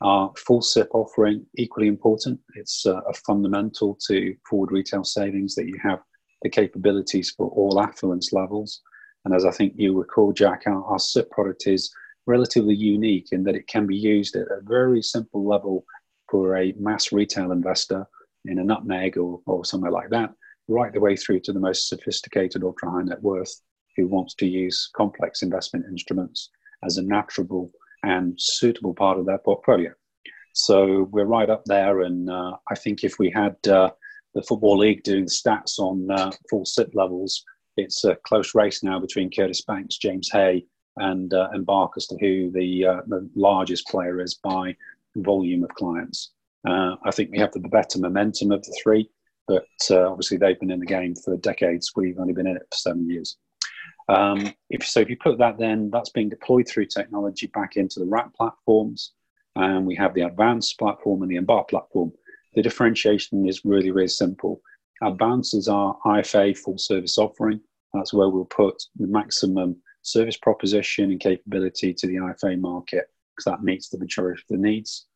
Our 0.00 0.32
full 0.36 0.60
SIPP 0.60 0.88
offering, 0.92 1.46
equally 1.56 1.86
important. 1.86 2.40
It's 2.56 2.84
uh, 2.84 3.00
a 3.08 3.14
fundamental 3.14 3.96
to 4.08 4.34
forward 4.48 4.72
retail 4.72 5.04
savings 5.04 5.54
that 5.54 5.68
you 5.68 5.78
have 5.82 6.00
the 6.42 6.50
capabilities 6.50 7.30
for 7.30 7.48
all 7.50 7.80
affluence 7.80 8.32
levels. 8.32 8.82
And 9.24 9.34
as 9.34 9.46
I 9.46 9.50
think 9.50 9.74
you 9.76 9.96
recall, 9.98 10.32
Jack, 10.32 10.64
our, 10.66 10.84
our 10.84 10.98
SIPP 10.98 11.30
product 11.30 11.66
is 11.66 11.90
relatively 12.26 12.74
unique 12.74 13.28
in 13.32 13.44
that 13.44 13.54
it 13.54 13.66
can 13.68 13.86
be 13.86 13.96
used 13.96 14.36
at 14.36 14.48
a 14.48 14.60
very 14.62 15.00
simple 15.00 15.46
level 15.46 15.84
for 16.30 16.56
a 16.56 16.74
mass 16.78 17.12
retail 17.12 17.52
investor 17.52 18.06
in 18.46 18.58
a 18.58 18.64
nutmeg 18.64 19.16
or, 19.16 19.40
or 19.46 19.64
somewhere 19.64 19.90
like 19.90 20.10
that, 20.10 20.30
right 20.68 20.92
the 20.92 21.00
way 21.00 21.16
through 21.16 21.40
to 21.40 21.52
the 21.52 21.60
most 21.60 21.88
sophisticated 21.88 22.62
ultra 22.62 22.90
high 22.90 23.02
net 23.02 23.22
worth 23.22 23.60
who 23.96 24.06
wants 24.06 24.34
to 24.34 24.46
use 24.46 24.90
complex 24.94 25.42
investment 25.42 25.84
instruments 25.88 26.50
as 26.82 26.96
a 26.96 27.02
natural 27.02 27.70
and 28.02 28.34
suitable 28.38 28.94
part 28.94 29.18
of 29.18 29.26
their 29.26 29.38
portfolio. 29.38 29.92
So 30.52 31.08
we're 31.10 31.24
right 31.24 31.50
up 31.50 31.64
there, 31.64 32.02
and 32.02 32.30
uh, 32.30 32.56
I 32.70 32.74
think 32.76 33.02
if 33.02 33.18
we 33.18 33.30
had 33.30 33.56
uh, 33.66 33.90
the 34.34 34.42
football 34.42 34.78
league 34.78 35.02
doing 35.02 35.24
stats 35.24 35.78
on 35.78 36.08
uh, 36.10 36.30
full 36.48 36.64
SIPP 36.64 36.94
levels, 36.94 37.44
it's 37.76 38.04
a 38.04 38.16
close 38.24 38.54
race 38.54 38.82
now 38.82 39.00
between 39.00 39.30
Curtis 39.30 39.62
Banks, 39.62 39.96
James 39.96 40.30
Hay, 40.32 40.64
and 40.96 41.34
uh, 41.34 41.48
Embark 41.54 41.92
as 41.96 42.06
to 42.06 42.16
who 42.20 42.52
the, 42.52 42.86
uh, 42.86 43.00
the 43.08 43.28
largest 43.34 43.88
player 43.88 44.20
is 44.20 44.34
by 44.34 44.76
volume 45.16 45.64
of 45.64 45.74
clients. 45.74 46.33
Uh, 46.66 46.96
I 47.04 47.10
think 47.10 47.30
we 47.30 47.38
have 47.38 47.52
the 47.52 47.60
better 47.60 47.98
momentum 47.98 48.52
of 48.52 48.62
the 48.62 48.76
three, 48.82 49.10
but 49.46 49.66
uh, 49.90 50.10
obviously 50.10 50.38
they've 50.38 50.58
been 50.58 50.70
in 50.70 50.80
the 50.80 50.86
game 50.86 51.14
for 51.14 51.36
decades. 51.36 51.92
We've 51.94 52.18
only 52.18 52.32
been 52.32 52.46
in 52.46 52.56
it 52.56 52.66
for 52.70 52.76
seven 52.76 53.08
years. 53.08 53.36
Um, 54.08 54.52
if 54.70 54.86
so, 54.86 55.00
if 55.00 55.08
you 55.08 55.16
put 55.16 55.38
that, 55.38 55.58
then 55.58 55.90
that's 55.90 56.10
being 56.10 56.28
deployed 56.28 56.68
through 56.68 56.86
technology 56.86 57.46
back 57.48 57.76
into 57.76 58.00
the 58.00 58.06
Wrap 58.06 58.34
platforms, 58.34 59.12
and 59.56 59.86
we 59.86 59.94
have 59.96 60.14
the 60.14 60.22
Advanced 60.22 60.78
platform 60.78 61.22
and 61.22 61.30
the 61.30 61.36
Embark 61.36 61.68
platform. 61.68 62.12
The 62.54 62.62
differentiation 62.62 63.48
is 63.48 63.64
really, 63.64 63.90
really 63.90 64.08
simple. 64.08 64.60
Advanced 65.02 65.54
is 65.54 65.68
our 65.68 65.96
IFA 66.06 66.56
full 66.56 66.78
service 66.78 67.18
offering. 67.18 67.60
That's 67.92 68.12
where 68.12 68.28
we'll 68.28 68.44
put 68.44 68.82
the 68.96 69.06
maximum 69.06 69.76
service 70.02 70.36
proposition 70.36 71.10
and 71.10 71.20
capability 71.20 71.94
to 71.94 72.06
the 72.06 72.16
IFA 72.16 72.60
market 72.60 73.06
because 73.34 73.50
that 73.50 73.64
meets 73.64 73.88
the 73.88 73.98
majority 73.98 74.42
of 74.42 74.56
the 74.56 74.62
needs. 74.62 75.06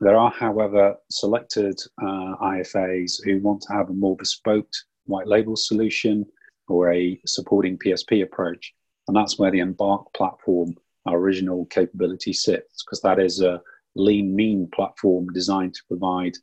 There 0.00 0.16
are, 0.16 0.30
however, 0.30 0.96
selected 1.10 1.78
uh, 2.00 2.36
IFAs 2.42 3.22
who 3.22 3.38
want 3.40 3.60
to 3.62 3.72
have 3.74 3.90
a 3.90 3.94
more 3.94 4.16
bespoke 4.16 4.68
white 5.04 5.26
label 5.26 5.56
solution 5.56 6.24
or 6.68 6.92
a 6.92 7.20
supporting 7.26 7.78
PSP 7.78 8.22
approach. 8.22 8.72
And 9.08 9.16
that's 9.16 9.38
where 9.38 9.50
the 9.50 9.58
Embark 9.58 10.12
platform, 10.14 10.74
our 11.04 11.18
original 11.18 11.66
capability 11.66 12.32
sits, 12.32 12.82
because 12.82 13.02
that 13.02 13.18
is 13.18 13.42
a 13.42 13.60
lean, 13.94 14.34
mean 14.34 14.68
platform 14.72 15.26
designed 15.34 15.74
to 15.74 15.82
provide 15.88 16.34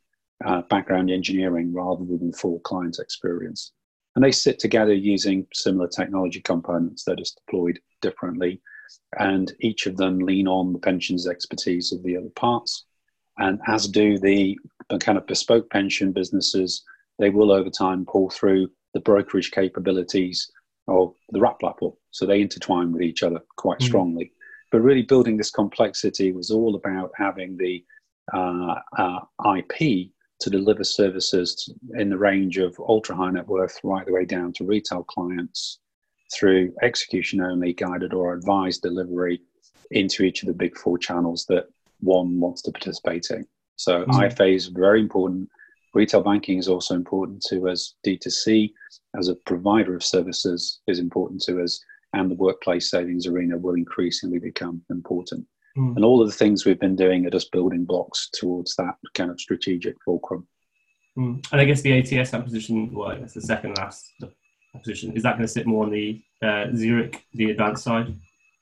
uh, 0.44 0.62
background 0.62 1.10
engineering 1.10 1.72
rather 1.72 2.04
than 2.04 2.32
full 2.32 2.60
client 2.60 2.98
experience. 3.00 3.72
And 4.14 4.24
they 4.24 4.32
sit 4.32 4.58
together 4.58 4.94
using 4.94 5.46
similar 5.52 5.88
technology 5.88 6.40
components 6.40 7.04
that 7.04 7.20
is 7.20 7.32
deployed 7.32 7.80
differently. 8.02 8.60
And 9.18 9.52
each 9.60 9.86
of 9.86 9.96
them 9.96 10.20
lean 10.20 10.46
on 10.46 10.72
the 10.72 10.78
pensions 10.78 11.26
expertise 11.26 11.92
of 11.92 12.02
the 12.04 12.16
other 12.16 12.30
parts. 12.30 12.84
And 13.38 13.60
as 13.66 13.86
do 13.86 14.18
the, 14.18 14.58
kind 15.00 15.18
of 15.18 15.26
bespoke 15.26 15.68
pension 15.70 16.12
businesses, 16.12 16.82
they 17.18 17.30
will 17.30 17.52
over 17.52 17.70
time 17.70 18.06
pull 18.06 18.30
through 18.30 18.70
the 18.94 19.00
brokerage 19.00 19.50
capabilities 19.50 20.50
of 20.88 21.14
the 21.30 21.40
Wrap 21.40 21.60
platform. 21.60 21.92
So 22.10 22.24
they 22.24 22.40
intertwine 22.40 22.92
with 22.92 23.02
each 23.02 23.22
other 23.22 23.40
quite 23.56 23.80
mm. 23.80 23.86
strongly. 23.86 24.32
But 24.70 24.80
really, 24.80 25.02
building 25.02 25.36
this 25.36 25.50
complexity 25.50 26.32
was 26.32 26.50
all 26.50 26.74
about 26.74 27.12
having 27.16 27.56
the 27.56 27.84
uh, 28.32 28.76
uh, 28.96 29.20
IP 29.56 30.10
to 30.40 30.50
deliver 30.50 30.84
services 30.84 31.72
in 31.94 32.10
the 32.10 32.18
range 32.18 32.58
of 32.58 32.78
ultra 32.78 33.16
high 33.16 33.30
net 33.30 33.46
worth 33.48 33.78
right 33.82 34.06
the 34.06 34.12
way 34.12 34.24
down 34.24 34.52
to 34.52 34.64
retail 34.64 35.02
clients 35.02 35.80
through 36.32 36.72
execution 36.82 37.40
only 37.40 37.72
guided 37.72 38.12
or 38.12 38.34
advised 38.34 38.82
delivery 38.82 39.40
into 39.90 40.22
each 40.22 40.42
of 40.42 40.46
the 40.46 40.54
big 40.54 40.76
four 40.76 40.98
channels 40.98 41.46
that 41.48 41.66
one 42.00 42.38
wants 42.40 42.62
to 42.62 42.72
participate 42.72 43.30
in. 43.30 43.46
So 43.76 44.02
mm-hmm. 44.02 44.12
IFA 44.12 44.54
is 44.54 44.66
very 44.66 45.00
important. 45.00 45.48
Retail 45.94 46.22
banking 46.22 46.58
is 46.58 46.68
also 46.68 46.94
important 46.94 47.42
to 47.48 47.68
us. 47.68 47.94
D2C 48.06 48.72
as 49.18 49.28
a 49.28 49.34
provider 49.34 49.94
of 49.94 50.04
services 50.04 50.80
is 50.86 50.98
important 50.98 51.42
to 51.42 51.62
us. 51.62 51.80
And 52.14 52.30
the 52.30 52.36
workplace 52.36 52.90
savings 52.90 53.26
arena 53.26 53.56
will 53.56 53.74
increasingly 53.74 54.38
become 54.38 54.82
important. 54.90 55.46
Mm. 55.76 55.96
And 55.96 56.04
all 56.04 56.20
of 56.22 56.28
the 56.28 56.34
things 56.34 56.64
we've 56.64 56.80
been 56.80 56.96
doing 56.96 57.26
are 57.26 57.30
just 57.30 57.52
building 57.52 57.84
blocks 57.84 58.30
towards 58.32 58.74
that 58.76 58.94
kind 59.14 59.30
of 59.30 59.40
strategic 59.40 59.94
fulcrum. 60.04 60.46
Mm. 61.16 61.46
And 61.52 61.60
I 61.60 61.64
guess 61.64 61.82
the 61.82 61.98
ATS 61.98 62.34
acquisition, 62.34 62.92
well, 62.92 63.10
it's 63.10 63.34
the 63.34 63.42
second 63.42 63.76
last 63.76 64.10
acquisition. 64.74 65.12
Is 65.16 65.22
that 65.22 65.32
going 65.32 65.46
to 65.46 65.52
sit 65.52 65.66
more 65.66 65.84
on 65.84 65.90
the 65.90 66.22
uh, 66.42 66.66
Zurich, 66.74 67.24
the 67.34 67.50
advanced 67.50 67.84
side? 67.84 68.14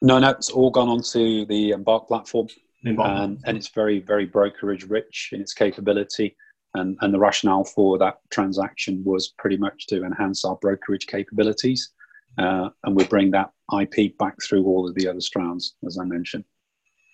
No, 0.03 0.19
no, 0.19 0.31
it's 0.31 0.51
all 0.51 0.71
gone 0.71 0.89
onto 0.89 1.47
the 1.47 1.71
Embark 1.71 2.09
platform. 2.09 2.49
Um, 2.87 3.39
and 3.45 3.57
it's 3.57 3.69
very, 3.69 4.01
very 4.01 4.27
brokerage 4.27 4.85
rich 4.85 5.31
in 5.33 5.41
its 5.41 5.53
capability. 5.53 6.37
And, 6.75 6.97
and 7.01 7.13
the 7.13 7.19
rationale 7.19 7.65
for 7.65 7.99
that 7.99 8.21
transaction 8.31 9.03
was 9.05 9.29
pretty 9.39 9.57
much 9.57 9.87
to 9.87 10.05
enhance 10.05 10.45
our 10.45 10.57
brokerage 10.57 11.07
capabilities. 11.07 11.91
Uh, 12.39 12.69
and 12.85 12.95
we 12.95 13.05
bring 13.05 13.31
that 13.31 13.51
IP 13.81 14.17
back 14.19 14.37
through 14.43 14.65
all 14.67 14.87
of 14.87 14.95
the 14.95 15.09
other 15.09 15.21
strands, 15.21 15.77
as 15.87 15.99
I 15.99 16.05
mentioned. 16.05 16.45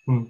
Hmm. 0.07 0.25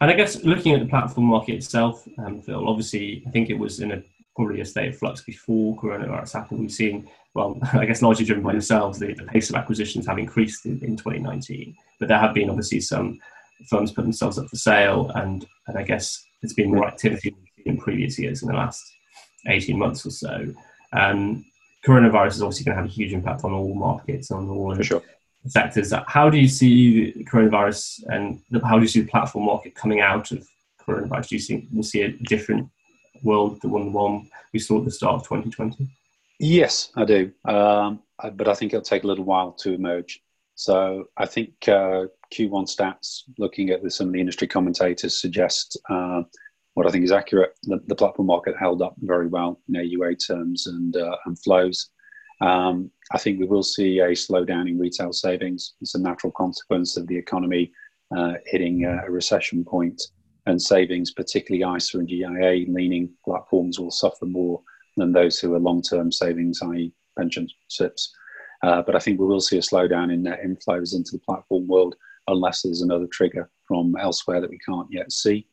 And 0.00 0.10
I 0.10 0.14
guess 0.14 0.42
looking 0.44 0.74
at 0.74 0.80
the 0.80 0.86
platform 0.86 1.28
market 1.28 1.54
itself, 1.54 2.06
um, 2.18 2.42
Phil, 2.42 2.68
obviously, 2.68 3.22
I 3.26 3.30
think 3.30 3.50
it 3.50 3.58
was 3.58 3.80
in 3.80 3.92
a 3.92 4.02
probably 4.34 4.60
a 4.60 4.64
state 4.64 4.88
of 4.88 4.98
flux 4.98 5.22
before 5.22 5.76
coronavirus 5.78 6.34
happened. 6.34 6.60
We've 6.60 6.70
seen, 6.70 7.08
well, 7.34 7.58
I 7.72 7.86
guess 7.86 8.02
largely 8.02 8.24
driven 8.24 8.44
by 8.44 8.52
yourselves, 8.52 8.98
the, 8.98 9.14
the 9.14 9.24
pace 9.24 9.48
of 9.48 9.56
acquisitions 9.56 10.06
have 10.06 10.18
increased 10.18 10.66
in, 10.66 10.78
in 10.84 10.96
2019. 10.96 11.74
But 11.98 12.08
there 12.08 12.18
have 12.18 12.34
been 12.34 12.50
obviously 12.50 12.80
some 12.80 13.18
firms 13.68 13.92
put 13.92 14.02
themselves 14.02 14.38
up 14.38 14.48
for 14.48 14.56
sale, 14.56 15.10
and, 15.14 15.46
and 15.66 15.78
I 15.78 15.82
guess 15.82 16.24
there's 16.40 16.54
been 16.54 16.70
more 16.70 16.86
activity 16.86 17.34
in 17.64 17.78
previous 17.78 18.18
years 18.18 18.42
in 18.42 18.48
the 18.48 18.54
last 18.54 18.82
18 19.46 19.78
months 19.78 20.04
or 20.06 20.10
so. 20.10 20.54
Um, 20.92 21.44
coronavirus 21.84 22.28
is 22.28 22.42
obviously 22.42 22.64
going 22.64 22.76
to 22.76 22.82
have 22.82 22.90
a 22.90 22.92
huge 22.92 23.12
impact 23.12 23.44
on 23.44 23.52
all 23.52 23.74
markets, 23.74 24.30
on 24.30 24.48
all 24.48 24.74
sure. 24.82 25.02
sectors. 25.46 25.92
How 26.06 26.30
do 26.30 26.38
you 26.38 26.48
see 26.48 27.26
coronavirus 27.30 28.04
and 28.08 28.40
the, 28.50 28.64
how 28.66 28.76
do 28.76 28.82
you 28.82 28.88
see 28.88 29.00
the 29.00 29.10
platform 29.10 29.46
market 29.46 29.74
coming 29.74 30.00
out 30.00 30.32
of 30.32 30.46
coronavirus? 30.80 31.28
Do 31.28 31.36
you 31.36 31.42
think 31.42 31.68
we'll 31.72 31.82
see 31.82 32.02
a 32.02 32.10
different 32.10 32.68
world 33.22 33.60
than 33.62 33.70
the 33.70 33.78
one 33.78 34.28
we 34.52 34.58
saw 34.58 34.78
at 34.78 34.84
the 34.84 34.90
start 34.90 35.16
of 35.16 35.22
2020? 35.22 35.88
Yes, 36.38 36.90
I 36.96 37.04
do. 37.04 37.32
Um, 37.44 38.02
but 38.34 38.48
I 38.48 38.54
think 38.54 38.72
it'll 38.72 38.82
take 38.82 39.04
a 39.04 39.06
little 39.06 39.24
while 39.24 39.52
to 39.52 39.72
emerge. 39.72 40.22
So 40.54 41.08
I 41.16 41.26
think 41.26 41.68
uh, 41.68 42.06
Q1 42.32 42.74
stats, 42.74 43.22
looking 43.38 43.70
at 43.70 43.82
the, 43.82 43.90
some 43.90 44.08
of 44.08 44.12
the 44.12 44.20
industry 44.20 44.48
commentators, 44.48 45.20
suggest 45.20 45.78
uh, 45.88 46.22
what 46.74 46.86
I 46.86 46.90
think 46.90 47.04
is 47.04 47.12
accurate. 47.12 47.52
The, 47.64 47.80
the, 47.86 47.94
platform 47.94 48.26
market 48.26 48.54
held 48.58 48.82
up 48.82 48.94
very 48.98 49.26
well 49.28 49.60
in 49.68 49.74
AUA 49.74 50.26
terms 50.26 50.66
and, 50.66 50.96
uh, 50.96 51.16
and 51.24 51.38
flows. 51.38 51.90
Um, 52.40 52.90
I 53.12 53.18
think 53.18 53.38
we 53.38 53.46
will 53.46 53.62
see 53.62 54.00
a 54.00 54.08
slowdown 54.08 54.68
in 54.68 54.78
retail 54.78 55.12
savings. 55.12 55.74
It's 55.80 55.94
a 55.94 56.00
natural 56.00 56.32
consequence 56.32 56.96
of 56.96 57.06
the 57.06 57.16
economy 57.16 57.72
uh, 58.14 58.34
hitting 58.44 58.84
a 58.84 59.10
recession 59.10 59.64
point, 59.64 60.00
and 60.46 60.60
savings, 60.60 61.12
particularly 61.12 61.76
ISA 61.76 61.98
and 61.98 62.08
GIA 62.08 62.66
leaning 62.68 63.10
platforms, 63.24 63.80
will 63.80 63.90
suffer 63.90 64.26
more 64.26 64.62
than 64.96 65.12
those 65.12 65.38
who 65.38 65.54
are 65.54 65.58
long 65.58 65.82
term 65.82 66.12
savings, 66.12 66.60
i.e., 66.62 66.92
pension 67.18 67.48
SIPPs. 67.68 68.12
Uh, 68.62 68.82
but 68.82 68.94
I 68.94 68.98
think 68.98 69.18
we 69.18 69.26
will 69.26 69.40
see 69.40 69.58
a 69.58 69.62
slowdown 69.62 70.12
in 70.12 70.22
net 70.22 70.40
inflows 70.44 70.94
into 70.94 71.12
the 71.12 71.22
platform 71.26 71.66
world 71.66 71.96
unless 72.28 72.62
there's 72.62 72.82
another 72.82 73.06
trigger 73.06 73.50
from 73.66 73.94
elsewhere 74.00 74.40
that 74.40 74.50
we 74.50 74.58
can't 74.58 74.88
yet 74.90 75.12
see. 75.12 75.46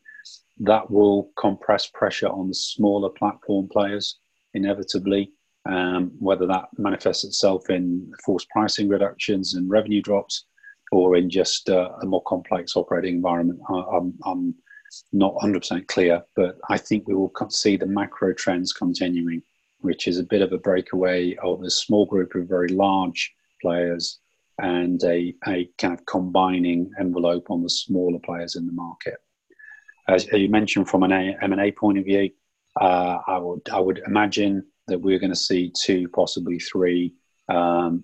That 0.60 0.90
will 0.90 1.32
compress 1.38 1.88
pressure 1.88 2.28
on 2.28 2.48
the 2.48 2.56
smaller 2.56 3.10
platform 3.10 3.68
players 3.72 4.20
inevitably, 4.54 5.32
um, 5.66 6.12
whether 6.20 6.46
that 6.48 6.66
manifests 6.78 7.24
itself 7.24 7.70
in 7.70 8.12
forced 8.26 8.50
pricing 8.50 8.88
reductions 8.88 9.56
and 9.56 9.70
revenue 9.70 10.02
drops 10.02 10.46
or 10.92 11.16
in 11.16 11.30
just 11.30 11.70
uh, 11.70 11.90
a 12.02 12.06
more 12.06 12.22
complex 12.24 12.76
operating 12.76 13.16
environment. 13.16 13.60
I'm, 13.68 14.14
I'm 14.26 14.56
not 15.12 15.34
100% 15.36 15.88
clear, 15.88 16.22
but 16.36 16.58
I 16.70 16.78
think 16.78 17.08
we 17.08 17.16
will 17.16 17.32
see 17.50 17.78
the 17.78 17.88
macro 17.88 18.34
trends 18.34 18.74
continuing, 18.74 19.42
which 19.80 20.08
is 20.08 20.20
a 20.20 20.24
bit 20.24 20.44
of 20.44 20.54
a 20.54 20.58
breakaway 20.60 21.36
of 21.38 21.64
a 21.64 21.72
small 21.72 22.06
group 22.06 22.36
of 22.36 22.48
very 22.48 22.68
large 22.68 23.34
players 23.60 24.20
and 24.60 25.04
a, 25.04 25.34
a 25.48 25.70
kind 25.78 25.94
of 25.94 26.06
combining 26.06 26.92
envelope 27.00 27.50
on 27.50 27.64
the 27.64 27.70
smaller 27.70 28.20
players 28.20 28.56
in 28.56 28.66
the 28.66 28.74
market. 28.74 29.16
As, 30.08 30.28
you 30.28 30.50
mentioned, 30.50 30.90
from 30.90 31.04
an 31.04 31.12
M&A 31.12 31.72
point 31.72 31.98
of 31.98 32.06
view, 32.06 32.30
uh, 32.80 33.20
I 33.28 33.38
would 33.38 33.62
I 33.72 33.80
would 33.80 34.02
imagine 34.08 34.66
that 34.88 35.00
we're 35.00 35.20
going 35.20 35.32
to 35.32 35.36
see 35.36 35.72
two, 35.80 36.10
possibly 36.10 36.60
three 36.60 37.14
um, 37.48 38.04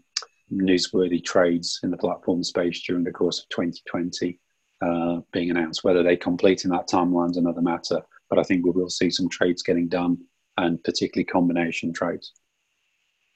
newsworthy 0.52 1.24
trades 1.24 1.80
in 1.84 1.92
the 1.92 1.98
platform 1.98 2.44
space 2.44 2.82
during 2.86 3.04
the 3.04 3.12
course 3.12 3.40
of 3.40 3.50
2020 3.50 4.40
uh, 4.82 5.22
being 5.34 5.50
announced. 5.50 5.84
Whether 5.84 6.04
they 6.04 6.16
complete 6.16 6.64
in 6.64 6.72
that 6.72 6.88
timeline 6.88 7.32
is 7.32 7.38
another 7.38 7.62
matter, 7.62 8.02
but 8.30 8.40
I 8.40 8.44
think 8.44 8.64
we 8.64 8.72
will 8.72 8.90
see 8.90 9.10
some 9.10 9.28
trades 9.28 9.64
getting 9.64 9.90
done, 9.90 10.20
and 10.58 10.82
particularly 10.84 11.26
combination 11.26 11.92
trades. 11.92 12.34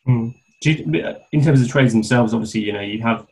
Mm 0.08 0.36
you, 0.72 1.16
in 1.32 1.44
terms 1.44 1.62
of 1.62 1.68
trades 1.68 1.94
themselves, 1.94 2.34
obviously, 2.34 2.62
you 2.62 2.74
know, 2.74 2.82
you 2.82 3.02
have 3.02 3.28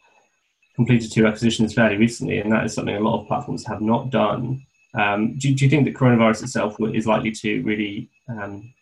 completed 0.75 1.11
two 1.11 1.27
acquisitions 1.27 1.73
fairly 1.73 1.97
recently, 1.97 2.39
and 2.39 2.51
that 2.51 2.65
is 2.65 2.73
something 2.73 2.95
a 2.95 2.99
lot 2.99 3.21
of 3.21 3.27
platforms 3.27 3.65
have 3.65 3.81
not 3.81 4.09
done. 4.09 4.61
Um, 4.93 5.37
do, 5.37 5.53
do, 5.53 5.65
you 5.65 5.69
think 5.69 5.85
that 5.85 5.93
coronavirus 5.93 6.43
itself 6.43 6.75
is 6.93 7.07
likely 7.07 7.31
to 7.31 7.61
really 7.61 8.09
um, 8.27 8.73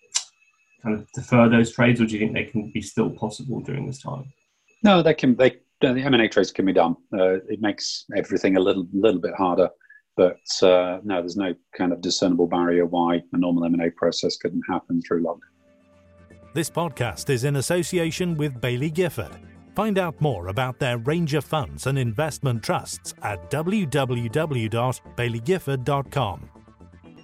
kind 0.81 0.95
of 0.95 1.11
defer 1.11 1.49
those 1.49 1.71
trades, 1.71 2.01
or 2.01 2.05
do 2.05 2.13
you 2.13 2.19
think 2.19 2.33
they 2.33 2.45
can 2.45 2.71
be 2.71 2.81
still 2.81 3.09
possible 3.09 3.59
during 3.59 3.85
this 3.85 4.01
time? 4.01 4.31
No, 4.83 5.01
they 5.03 5.13
can. 5.13 5.35
They 5.35 5.57
the 5.81 6.01
M 6.01 6.13
and 6.13 6.23
A 6.23 6.29
trades 6.29 6.51
can 6.51 6.65
be 6.65 6.73
done. 6.73 6.95
Uh, 7.13 7.35
it 7.47 7.61
makes 7.61 8.05
everything 8.15 8.57
a 8.57 8.59
little 8.59 8.87
little 8.93 9.21
bit 9.21 9.33
harder, 9.35 9.69
but 10.17 10.39
uh, 10.61 10.99
no, 11.03 11.21
there's 11.21 11.37
no 11.37 11.53
kind 11.77 11.93
of 11.93 12.01
discernible 12.01 12.47
barrier 12.47 12.85
why 12.85 13.21
a 13.33 13.37
normal 13.37 13.65
M 13.65 13.73
and 13.73 13.83
A 13.83 13.91
process 13.91 14.37
couldn't 14.37 14.63
happen 14.69 15.01
through 15.01 15.23
lockdown. 15.23 15.58
This 16.51 16.67
podcast 16.67 17.29
is 17.29 17.43
in 17.43 17.57
association 17.57 18.35
with 18.35 18.59
Baillie 18.59 18.91
Gifford. 18.91 19.29
Find 19.75 19.99
out 19.99 20.19
more 20.19 20.47
about 20.47 20.79
their 20.79 20.97
range 20.97 21.35
of 21.35 21.45
funds 21.45 21.85
and 21.85 21.99
investment 21.99 22.63
trusts 22.63 23.13
at 23.21 23.51
www.bailliegifford.com. 23.51 26.49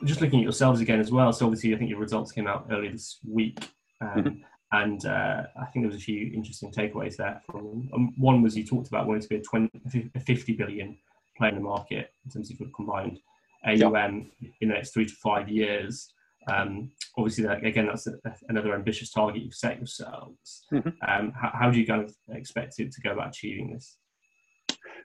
Just 0.03 0.21
looking 0.21 0.41
at 0.41 0.43
yourselves 0.43 0.79
again 0.79 0.99
as 0.99 1.11
well. 1.11 1.33
So 1.33 1.47
obviously, 1.47 1.73
I 1.73 1.77
think 1.79 1.89
your 1.89 1.97
results 1.97 2.31
came 2.31 2.45
out 2.45 2.67
earlier 2.69 2.91
this 2.91 3.17
week, 3.27 3.67
um, 3.99 4.09
mm-hmm. 4.09 4.35
and 4.73 5.03
uh, 5.07 5.45
I 5.59 5.65
think 5.71 5.85
there 5.85 5.91
was 5.91 5.95
a 5.95 6.05
few 6.05 6.31
interesting 6.31 6.71
takeaways 6.71 7.15
there. 7.15 7.41
From 7.47 7.89
um, 7.95 8.13
one 8.17 8.43
was 8.43 8.55
you 8.55 8.63
talked 8.63 8.89
about 8.89 9.07
wanting 9.07 9.23
to 9.23 9.27
be 9.27 9.37
a, 9.37 9.41
20, 9.41 10.11
a 10.13 10.19
50 10.19 10.53
billion 10.53 10.99
player 11.35 11.49
in 11.49 11.55
the 11.55 11.61
market 11.61 12.11
in 12.25 12.31
terms 12.31 12.51
of 12.51 12.59
combined 12.75 13.17
AUM 13.65 14.29
yep. 14.39 14.51
in 14.61 14.67
the 14.67 14.75
next 14.75 14.93
three 14.93 15.07
to 15.07 15.15
five 15.15 15.49
years. 15.49 16.13
Um, 16.47 16.91
obviously, 17.17 17.45
that, 17.45 17.65
again, 17.65 17.87
that's 17.87 18.07
a, 18.07 18.13
another 18.49 18.73
ambitious 18.73 19.11
target 19.11 19.43
you've 19.43 19.53
set 19.53 19.77
yourselves. 19.77 20.65
Mm-hmm. 20.71 20.89
Um, 21.07 21.33
how, 21.39 21.51
how, 21.53 21.71
do 21.71 21.79
you 21.79 21.85
kind 21.85 22.03
of 22.03 22.13
expect 22.29 22.79
it 22.79 22.91
to 22.91 23.01
go 23.01 23.11
about 23.13 23.29
achieving 23.29 23.73
this? 23.73 23.97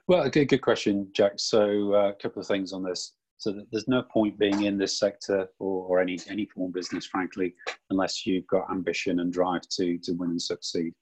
Well, 0.07 0.29
good, 0.29 0.49
good 0.49 0.61
question, 0.61 1.09
Jack. 1.13 1.33
So, 1.37 1.93
uh, 1.93 2.09
a 2.09 2.15
couple 2.21 2.41
of 2.41 2.47
things 2.47 2.73
on 2.73 2.83
this. 2.83 3.13
So, 3.37 3.61
there's 3.71 3.87
no 3.87 4.03
point 4.03 4.37
being 4.37 4.63
in 4.63 4.77
this 4.77 4.99
sector 4.99 5.47
or, 5.59 5.85
or 5.85 5.99
any 5.99 6.19
any 6.29 6.45
form 6.45 6.69
of 6.69 6.73
business, 6.73 7.05
frankly, 7.05 7.55
unless 7.89 8.25
you've 8.25 8.47
got 8.47 8.69
ambition 8.69 9.19
and 9.19 9.33
drive 9.33 9.61
to 9.77 9.97
to 9.99 10.13
win 10.13 10.31
and 10.31 10.41
succeed. 10.41 10.93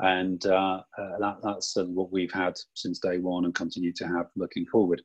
And 0.00 0.44
uh, 0.46 0.80
uh, 0.98 1.18
that, 1.20 1.36
that's 1.42 1.76
uh, 1.76 1.84
what 1.84 2.10
we've 2.10 2.32
had 2.32 2.54
since 2.74 2.98
day 2.98 3.18
one 3.18 3.44
and 3.44 3.54
continue 3.54 3.92
to 3.92 4.06
have 4.08 4.26
looking 4.34 4.66
forward. 4.66 5.02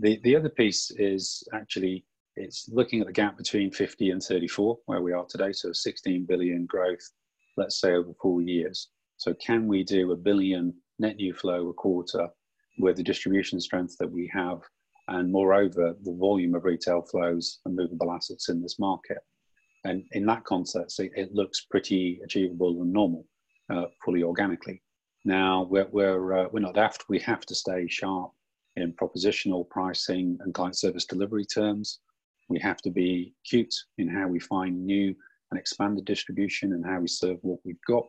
The 0.00 0.18
the 0.24 0.36
other 0.36 0.48
piece 0.48 0.90
is 0.96 1.42
actually 1.52 2.04
it's 2.36 2.68
looking 2.72 3.00
at 3.00 3.06
the 3.06 3.12
gap 3.12 3.36
between 3.36 3.70
50 3.70 4.10
and 4.10 4.22
34, 4.22 4.78
where 4.86 5.02
we 5.02 5.12
are 5.12 5.26
today. 5.28 5.52
So 5.52 5.72
16 5.72 6.26
billion 6.26 6.66
growth, 6.66 7.00
let's 7.56 7.80
say 7.80 7.92
over 7.92 8.12
four 8.20 8.40
years. 8.42 8.88
So 9.16 9.34
can 9.34 9.66
we 9.66 9.84
do 9.84 10.12
a 10.12 10.16
billion 10.16 10.74
net 10.98 11.16
new 11.16 11.34
flow 11.34 11.68
a 11.68 11.74
quarter 11.74 12.28
with 12.78 12.96
the 12.96 13.02
distribution 13.02 13.60
strength 13.60 13.96
that 13.98 14.10
we 14.10 14.30
have, 14.32 14.60
and 15.08 15.30
moreover 15.30 15.94
the 16.02 16.16
volume 16.18 16.54
of 16.54 16.64
retail 16.64 17.02
flows 17.02 17.58
and 17.64 17.76
movable 17.76 18.12
assets 18.12 18.48
in 18.48 18.62
this 18.62 18.78
market? 18.78 19.18
And 19.84 20.04
in 20.12 20.26
that 20.26 20.44
context, 20.44 21.00
it, 21.00 21.10
it 21.16 21.34
looks 21.34 21.66
pretty 21.70 22.20
achievable 22.24 22.82
and 22.82 22.92
normal, 22.92 23.26
uh, 23.70 23.86
fully 24.04 24.22
organically. 24.22 24.82
Now 25.24 25.66
we're 25.68 25.88
we're 25.90 26.38
uh, 26.38 26.48
we're 26.50 26.60
not 26.60 26.74
daft. 26.74 27.04
We 27.08 27.18
have 27.20 27.44
to 27.46 27.54
stay 27.54 27.86
sharp 27.88 28.30
in 28.76 28.94
propositional 28.94 29.68
pricing 29.68 30.38
and 30.40 30.54
client 30.54 30.78
service 30.78 31.04
delivery 31.04 31.44
terms. 31.44 32.00
We 32.50 32.58
have 32.60 32.82
to 32.82 32.90
be 32.90 33.32
cute 33.48 33.74
in 33.98 34.08
how 34.08 34.26
we 34.26 34.40
find 34.40 34.84
new 34.84 35.14
and 35.50 35.58
expanded 35.58 36.04
distribution 36.04 36.72
and 36.72 36.84
how 36.84 37.00
we 37.00 37.08
serve 37.08 37.38
what 37.42 37.60
we've 37.64 37.80
got. 37.86 38.06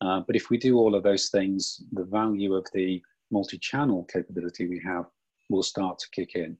Uh, 0.00 0.20
but 0.26 0.36
if 0.36 0.50
we 0.50 0.58
do 0.58 0.76
all 0.76 0.94
of 0.94 1.04
those 1.04 1.30
things, 1.30 1.82
the 1.92 2.04
value 2.04 2.54
of 2.54 2.66
the 2.74 3.00
multi 3.30 3.58
channel 3.58 4.04
capability 4.12 4.68
we 4.68 4.82
have 4.84 5.06
will 5.48 5.62
start 5.62 5.98
to 6.00 6.10
kick 6.10 6.34
in. 6.34 6.56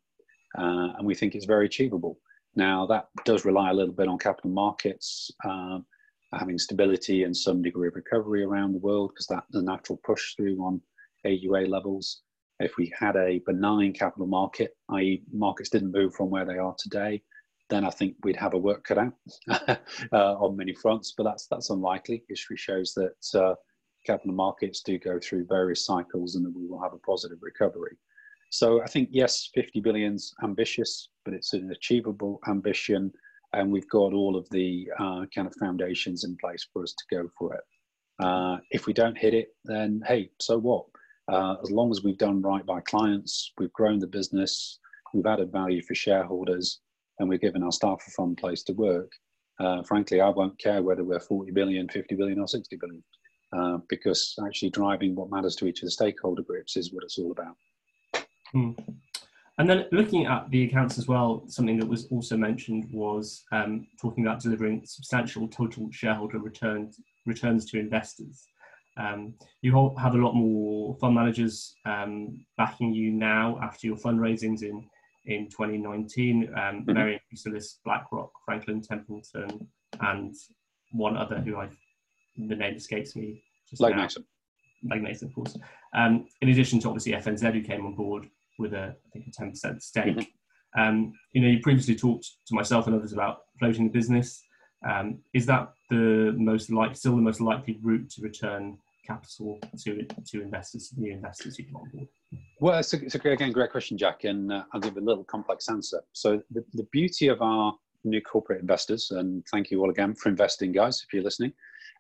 Uh, 0.57 0.95
and 0.97 1.07
we 1.07 1.15
think 1.15 1.35
it's 1.35 1.45
very 1.45 1.67
achievable. 1.67 2.19
Now, 2.55 2.87
that 2.87 3.09
does 3.25 3.45
rely 3.45 3.71
a 3.71 3.75
little 3.75 3.93
bit 3.93 4.09
on 4.09 4.19
capital 4.19 4.51
markets 4.51 5.31
um, 5.45 5.85
having 6.33 6.59
stability 6.59 7.25
and 7.25 7.37
some 7.37 7.61
degree 7.61 7.89
of 7.89 7.95
recovery 7.95 8.45
around 8.45 8.73
the 8.73 8.79
world 8.79 9.11
because 9.13 9.27
that's 9.27 9.47
the 9.51 9.63
natural 9.63 10.01
push 10.05 10.35
through 10.37 10.59
on 10.63 10.81
AUA 11.27 11.69
levels. 11.69 12.23
If 12.59 12.77
we 12.77 12.93
had 12.99 13.17
a 13.17 13.41
benign 13.47 13.93
capital 13.93 14.27
market, 14.27 14.77
i.e., 14.91 15.23
markets 15.33 15.69
didn't 15.69 15.93
move 15.93 16.15
from 16.15 16.31
where 16.31 16.47
they 16.47 16.59
are 16.59 16.75
today, 16.79 17.23
then 17.69 17.85
I 17.85 17.91
think 17.91 18.15
we'd 18.23 18.37
have 18.37 18.55
a 18.55 18.59
work 18.59 18.85
cut 18.85 18.99
out 18.99 19.13
uh, 19.51 19.77
on 20.13 20.57
many 20.57 20.75
fronts. 20.75 21.15
But 21.17 21.25
that's 21.25 21.47
that's 21.49 21.71
unlikely. 21.71 22.25
History 22.29 22.57
shows 22.57 22.95
that 22.95 23.39
uh, 23.39 23.55
capital 24.07 24.35
markets 24.35 24.83
do 24.83 24.99
go 24.99 25.19
through 25.19 25.47
various 25.49 25.85
cycles, 25.85 26.37
and 26.37 26.47
that 26.47 26.57
we 26.57 26.67
will 26.67 26.81
have 26.81 26.95
a 26.95 26.99
positive 26.99 27.39
recovery. 27.43 27.97
So 28.51 28.83
I 28.83 28.87
think 28.87 29.09
yes, 29.13 29.51
50 29.55 29.81
billion's 29.81 30.33
ambitious, 30.43 31.09
but 31.25 31.35
it's 31.35 31.53
an 31.53 31.71
achievable 31.73 32.41
ambition, 32.49 33.13
and 33.53 33.71
we've 33.71 33.89
got 33.91 34.13
all 34.13 34.37
of 34.37 34.49
the 34.51 34.89
uh, 34.99 35.27
kind 35.35 35.47
of 35.47 35.55
foundations 35.57 36.25
in 36.25 36.37
place 36.41 36.67
for 36.73 36.83
us 36.83 36.95
to 36.95 37.17
go 37.17 37.29
for 37.37 37.55
it. 37.55 37.61
Uh, 38.19 38.57
if 38.71 38.87
we 38.87 38.93
don't 38.93 39.19
hit 39.19 39.35
it, 39.35 39.49
then 39.65 40.01
hey, 40.07 40.31
so 40.41 40.59
what? 40.59 40.87
Uh, 41.29 41.57
as 41.63 41.71
long 41.71 41.91
as 41.91 42.03
we've 42.03 42.19
done 42.19 42.41
right 42.41 42.65
by 42.65 42.81
clients, 42.81 43.53
we've 43.59 43.73
grown 43.73 43.99
the 43.99 44.07
business, 44.07 44.79
we've 45.13 45.27
added 45.27 45.51
value 45.51 45.83
for 45.83 45.95
shareholders, 45.95 46.81
and 47.19 47.29
we've 47.29 47.41
given 47.41 47.63
our 47.63 47.73
staff 47.73 48.03
a 48.07 48.11
fun 48.11 48.37
place 48.37 48.63
to 48.63 48.73
work. 48.75 49.11
Uh, 49.59 49.83
frankly, 49.83 50.21
I 50.21 50.29
won't 50.29 50.59
care 50.59 50.83
whether 50.83 51.03
we're 51.03 51.21
40 51.21 51.51
billion, 51.53 51.89
50 51.89 52.15
billion, 52.15 52.39
or 52.39 52.47
60 52.47 52.77
billion, 52.77 53.03
uh, 53.57 53.79
because 53.89 54.35
actually 54.47 54.71
driving 54.71 55.15
what 55.15 55.31
matters 55.31 55.57
to 55.57 55.67
each 55.67 55.81
of 55.83 55.87
the 55.87 55.91
stakeholder 55.91 56.43
groups 56.43 56.77
is 56.77 56.93
what 56.93 57.05
it's 57.05 57.19
all 57.19 57.33
about. 57.33 57.57
Hmm. 58.53 58.73
And 59.59 59.69
then 59.69 59.87
looking 59.91 60.27
at 60.27 60.51
the 60.51 60.65
accounts 60.65 60.99
as 60.99 61.09
well, 61.09 61.45
something 61.49 61.79
that 61.79 61.89
was 61.89 62.07
also 62.09 62.37
mentioned 62.37 62.89
was 62.93 63.45
um, 63.53 63.87
talking 64.01 64.25
about 64.25 64.41
delivering 64.41 64.83
substantial 64.85 65.49
total 65.49 65.89
shareholder 65.91 66.39
returns 66.39 67.01
returns 67.25 67.65
to 67.67 67.79
investors. 67.79 68.47
Um, 68.97 69.35
you 69.61 69.95
have 69.99 70.15
a 70.15 70.19
lot 70.19 70.35
more 70.35 70.97
fund 70.97 71.15
managers 71.15 71.75
um, 71.85 72.47
backing 72.57 72.95
you 72.95 73.13
now 73.13 73.59
after 73.63 73.87
your 73.87 73.97
fundraisings 73.97 74.63
in 74.63 74.89
in 75.27 75.49
2019. 75.49 76.49
Um, 76.49 76.85
mm-hmm. 76.87 77.17
Chrysalis, 77.29 77.81
BlackRock, 77.85 78.31
Franklin 78.45 78.81
Templeton, 78.81 79.69
and 80.01 80.35
one 80.93 81.17
other 81.17 81.41
who 81.41 81.57
I 81.57 81.69
the 82.37 82.55
name 82.55 82.75
escapes 82.75 83.17
me. 83.17 83.43
Just 83.69 83.83
Legg 83.83 83.97
Mason. 83.97 84.25
Legg 84.89 85.03
Mason, 85.03 85.29
of 85.29 85.35
course. 85.35 85.57
Um, 85.95 86.27
in 86.41 86.51
addition 86.51 86.81
to 86.81 86.89
obviously 86.89 87.13
FNZ, 87.13 87.53
who 87.53 87.63
came 87.63 87.87
on 87.87 87.95
board 87.95 88.29
with 88.59 88.73
a 88.73 88.95
I 89.07 89.11
think 89.13 89.27
a 89.27 89.43
10% 89.43 89.83
stake. 89.83 90.17
Mm-hmm. 90.17 90.81
Um, 90.81 91.13
you 91.33 91.41
know, 91.41 91.49
you 91.49 91.61
previously 91.61 91.97
talked 91.97 92.29
to 92.47 92.55
myself 92.55 92.87
and 92.87 92.95
others 92.95 93.13
about 93.13 93.45
floating 93.59 93.85
the 93.85 93.91
business. 93.91 94.43
Um, 94.87 95.21
is 95.35 95.47
that 95.47 95.73
the 95.91 96.35
most 96.37 96.71
like 96.71 96.95
still 96.97 97.17
the 97.17 97.23
most 97.23 97.41
likely 97.41 97.79
route 97.83 98.11
to 98.11 98.23
return 98.23 98.79
capital 99.07 99.59
to 99.83 100.07
to 100.31 100.43
investors, 100.43 100.93
new 100.97 101.13
investors 101.13 101.57
who 101.57 101.65
come 101.65 101.77
on 101.77 101.91
board? 101.91 102.09
Well, 102.61 102.79
it's, 102.79 102.93
a, 102.95 103.05
it's 103.05 103.15
a, 103.15 103.31
again 103.31 103.53
great 103.53 103.71
question, 103.71 103.99
Jack, 103.99 104.25
and 104.25 104.53
uh, 104.53 104.65
I'll 104.73 104.81
give 104.81 104.97
a 104.97 105.01
little 105.01 105.25
complex 105.25 105.69
answer. 105.69 106.03
So 106.13 106.43
the, 106.51 106.65
the 106.73 106.87
beauty 106.93 107.29
of 107.29 107.43
our 107.43 107.75
new 108.05 108.21
corporate 108.21 108.61
investors, 108.61 109.11
and 109.11 109.45
thank 109.53 109.71
you 109.71 109.81
all 109.81 109.91
again 109.91 110.15
for 110.15 110.29
investing, 110.29 110.73
guys, 110.73 111.03
if 111.05 111.13
you're 111.13 111.23
listening, 111.23 111.53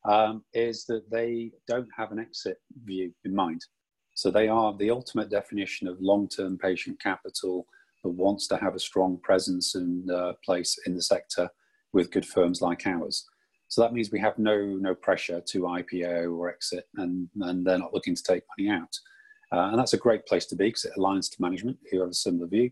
um, 0.05 0.45
is 0.55 0.85
that 0.87 1.11
they 1.11 1.53
don't 1.67 1.89
have 1.97 2.13
an 2.13 2.19
exit 2.19 2.59
view 2.85 3.13
in 3.25 3.35
mind. 3.35 3.65
So 4.15 4.31
they 4.31 4.49
are 4.49 4.75
the 4.77 4.91
ultimate 4.91 5.31
definition 5.31 5.89
of 5.89 6.01
long-term 6.01 6.59
patient 6.59 7.01
capital 7.03 7.67
that 8.03 8.11
wants 8.11 8.47
to 8.49 8.57
have 8.57 8.75
a 8.75 8.79
strong 8.79 9.19
presence 9.23 9.75
and 9.75 10.11
uh, 10.11 10.35
place 10.45 10.79
in 10.87 10.95
the 10.95 11.03
sector 11.03 11.51
with 11.93 12.11
good 12.11 12.27
firms 12.27 12.63
like 12.63 12.87
ours. 12.87 13.27
So 13.69 13.81
that 13.83 13.93
means 13.93 14.11
we 14.11 14.21
have 14.21 14.39
no 14.39 14.59
no 14.59 14.95
pressure 14.95 15.41
to 15.41 15.63
IPO 15.63 16.37
or 16.37 16.51
exit, 16.51 16.85
and, 16.97 17.29
and 17.41 17.67
they're 17.67 17.79
not 17.79 17.95
looking 17.95 18.15
to 18.15 18.23
take 18.23 18.43
money 18.57 18.71
out. 18.71 18.97
Uh, 19.53 19.71
and 19.71 19.79
that's 19.79 19.93
a 19.93 19.99
great 19.99 20.27
place 20.27 20.47
to 20.47 20.57
be 20.57 20.69
because 20.69 20.85
it 20.85 20.93
aligns 20.99 21.31
to 21.31 21.43
management 21.43 21.79
who 21.91 22.01
have 22.01 22.11
a 22.11 22.15
similar 22.15 22.47
view, 22.47 22.71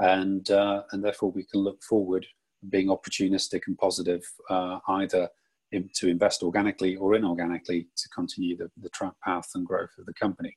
and 0.00 0.50
uh, 0.50 0.82
and 0.92 1.04
therefore 1.04 1.30
we 1.32 1.44
can 1.44 1.60
look 1.60 1.82
forward, 1.82 2.26
being 2.68 2.88
opportunistic 2.88 3.62
and 3.66 3.78
positive, 3.78 4.22
uh, 4.50 4.78
either 4.88 5.28
in, 5.72 5.90
to 5.94 6.08
invest 6.08 6.42
organically 6.42 6.96
or 6.96 7.12
inorganically 7.12 7.86
to 7.96 8.08
continue 8.14 8.56
the, 8.56 8.70
the 8.80 8.90
track 8.90 9.14
path 9.24 9.48
and 9.54 9.66
growth 9.66 9.90
of 9.98 10.06
the 10.06 10.14
company. 10.14 10.56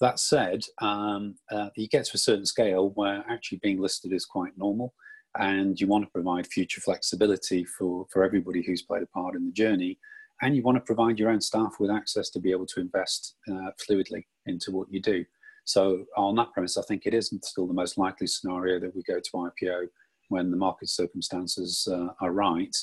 That 0.00 0.18
said, 0.18 0.60
um, 0.82 1.36
uh, 1.50 1.70
you 1.74 1.88
get 1.88 2.04
to 2.06 2.12
a 2.14 2.18
certain 2.18 2.44
scale 2.44 2.90
where 2.94 3.24
actually 3.30 3.60
being 3.62 3.80
listed 3.80 4.12
is 4.12 4.26
quite 4.26 4.52
normal 4.58 4.92
and 5.38 5.80
you 5.80 5.86
want 5.86 6.04
to 6.04 6.10
provide 6.10 6.46
future 6.46 6.80
flexibility 6.80 7.64
for, 7.64 8.06
for 8.12 8.24
everybody 8.24 8.62
who's 8.62 8.82
played 8.82 9.02
a 9.02 9.06
part 9.06 9.34
in 9.34 9.46
the 9.46 9.52
journey 9.52 9.98
and 10.42 10.54
you 10.54 10.62
want 10.62 10.76
to 10.76 10.82
provide 10.82 11.18
your 11.18 11.30
own 11.30 11.40
staff 11.40 11.76
with 11.80 11.90
access 11.90 12.30
to 12.30 12.40
be 12.40 12.50
able 12.50 12.66
to 12.66 12.80
invest 12.80 13.36
uh, 13.50 13.70
fluidly 13.88 14.24
into 14.46 14.70
what 14.70 14.86
you 14.90 15.00
do. 15.00 15.24
So 15.64 16.04
on 16.16 16.36
that 16.36 16.52
premise 16.52 16.76
i 16.76 16.82
think 16.82 17.06
it 17.06 17.14
is 17.14 17.32
still 17.42 17.66
the 17.66 17.74
most 17.74 17.98
likely 17.98 18.26
scenario 18.26 18.78
that 18.80 18.94
we 18.94 19.02
go 19.02 19.18
to 19.18 19.30
ipo 19.32 19.86
when 20.28 20.50
the 20.50 20.56
market 20.56 20.88
circumstances 20.88 21.88
uh, 21.90 22.08
are 22.20 22.32
right. 22.32 22.76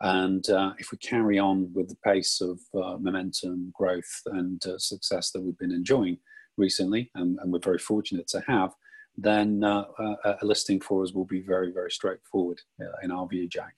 And 0.00 0.48
uh, 0.48 0.72
if 0.78 0.92
we 0.92 0.98
carry 0.98 1.38
on 1.38 1.70
with 1.74 1.88
the 1.88 1.96
pace 2.04 2.40
of 2.40 2.60
uh, 2.74 2.98
momentum 2.98 3.72
growth 3.74 4.22
and 4.26 4.64
uh, 4.64 4.78
success 4.78 5.32
that 5.32 5.42
we've 5.42 5.58
been 5.58 5.72
enjoying 5.72 6.18
recently 6.56 7.10
and, 7.14 7.38
and 7.40 7.52
we're 7.52 7.58
very 7.58 7.78
fortunate 7.78 8.28
to 8.28 8.42
have 8.46 8.72
then 9.20 9.64
uh, 9.64 9.84
uh, 9.98 10.36
a 10.40 10.46
listing 10.46 10.80
for 10.80 11.02
us 11.02 11.12
will 11.12 11.24
be 11.24 11.40
very, 11.40 11.72
very 11.72 11.90
straightforward 11.90 12.60
uh, 12.80 12.84
in 13.02 13.10
our 13.10 13.26
view, 13.26 13.48
Jack. 13.48 13.74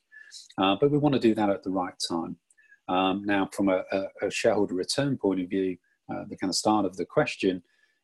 Uh, 0.58 0.76
but 0.78 0.90
we 0.90 0.98
want 0.98 1.14
to 1.14 1.20
do 1.20 1.34
that 1.34 1.48
at 1.48 1.62
the 1.62 1.70
right 1.70 1.94
time. 2.06 2.36
Um, 2.88 3.24
now, 3.24 3.48
from 3.52 3.70
a, 3.70 3.82
a, 4.20 4.30
shareholder 4.30 4.74
return 4.74 5.16
point 5.16 5.40
of 5.40 5.48
view, 5.48 5.78
uh, 6.12 6.24
the 6.28 6.36
kind 6.36 6.50
of 6.50 6.56
start 6.56 6.84
of 6.84 6.96
the 6.96 7.06
question 7.06 7.62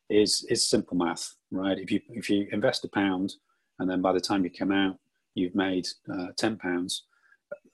is 0.08 0.46
is 0.48 0.68
simple 0.68 0.96
math, 0.96 1.34
right? 1.50 1.78
If 1.78 1.90
you 1.90 2.00
if 2.08 2.30
you 2.30 2.46
invest 2.52 2.84
a 2.84 2.88
pound 2.88 3.34
and 3.80 3.90
then 3.90 4.00
by 4.00 4.12
the 4.12 4.20
time 4.20 4.44
you 4.44 4.50
come 4.50 4.72
out, 4.72 4.96
you've 5.34 5.56
made 5.56 5.86
uh, 6.12 6.28
ten 6.36 6.56
pounds. 6.56 7.04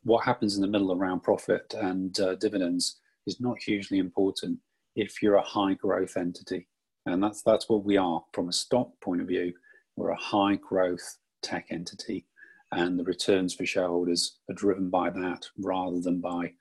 What 0.05 0.25
happens 0.25 0.57
in 0.57 0.63
the 0.63 0.69
middle 0.69 0.93
around 0.93 1.21
profit 1.21 1.75
and 1.79 2.13
dividends 2.41 2.99
is 3.27 3.41
not 3.41 3.59
hugely 3.63 3.99
important. 3.99 4.59
if 4.97 5.23
you're 5.23 5.37
a 5.37 5.43
high 5.43 5.75
growth 5.75 6.17
entity. 6.17 6.67
And 7.07 7.23
that's, 7.23 7.43
that's 7.43 7.69
what 7.69 7.85
we 7.85 7.97
are 7.97 8.23
from 8.33 8.49
a 8.49 8.53
stock 8.53 8.89
point 9.01 9.21
of 9.21 9.29
view. 9.29 9.53
We're 9.97 10.11
a 10.11 10.17
high 10.17 10.57
growth 10.57 11.19
tech 11.43 11.67
entity, 11.71 12.27
and 12.71 12.99
the 12.99 13.05
returns 13.05 13.55
for 13.55 13.67
shareholders 13.67 14.39
are 14.49 14.55
driven 14.55 14.89
by 14.89 15.11
that 15.11 15.47
rather 15.59 16.01
than 16.01 16.21
by 16.21 16.53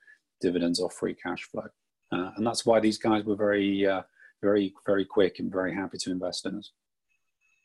dividends 0.41 0.79
or 0.79 0.89
free 0.89 1.13
cash 1.13 1.43
flow. 1.43 1.67
Uh, 2.11 2.31
and 2.35 2.45
that's 2.45 2.65
why 2.65 2.79
these 2.79 2.97
guys 2.97 3.23
were 3.23 3.35
very, 3.35 3.85
uh, 3.85 4.01
very, 4.41 4.73
very 4.85 5.05
quick 5.05 5.39
and 5.39 5.51
very 5.51 5.73
happy 5.73 5.97
to 5.99 6.11
invest 6.11 6.45
in 6.45 6.57
us. 6.57 6.71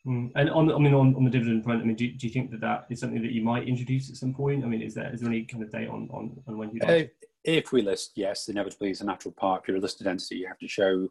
Mm. 0.07 0.31
And 0.37 0.51
on, 0.51 0.71
I 0.71 0.79
mean, 0.79 0.95
on, 0.95 1.17
on 1.17 1.25
the 1.25 1.31
dividend 1.31 1.65
front, 1.65 1.83
I 1.83 1.85
mean, 1.85 1.97
do, 1.97 2.07
do 2.13 2.27
you 2.27 2.33
think 2.33 2.53
that 2.53 2.61
that 2.61 2.87
is 2.91 3.01
something 3.01 3.23
that 3.23 3.33
you 3.33 3.43
might 3.43 3.67
introduce 3.67 4.09
at 4.09 4.17
some 4.17 4.35
point? 4.35 4.65
I 4.65 4.69
mean, 4.69 4.83
is 4.83 4.95
there 4.95 5.13
is 5.13 5.21
there 5.21 5.31
any 5.31 5.45
kind 5.45 5.65
of 5.65 5.73
date 5.73 5.89
on 5.89 6.09
on, 6.13 6.37
on 6.47 6.59
when 6.59 6.71
you? 6.71 6.81
Like 6.81 7.13
if 7.43 7.73
we 7.73 7.83
list, 7.83 8.13
yes, 8.15 8.49
inevitably 8.49 8.91
it's 8.91 9.01
a 9.01 9.05
natural 9.05 9.33
part. 9.33 9.63
If 9.63 9.69
you're 9.69 9.79
a 9.79 9.81
listed 9.81 10.07
entity, 10.07 10.37
you 10.37 10.47
have 10.47 10.59
to 10.59 10.69
show 10.69 11.09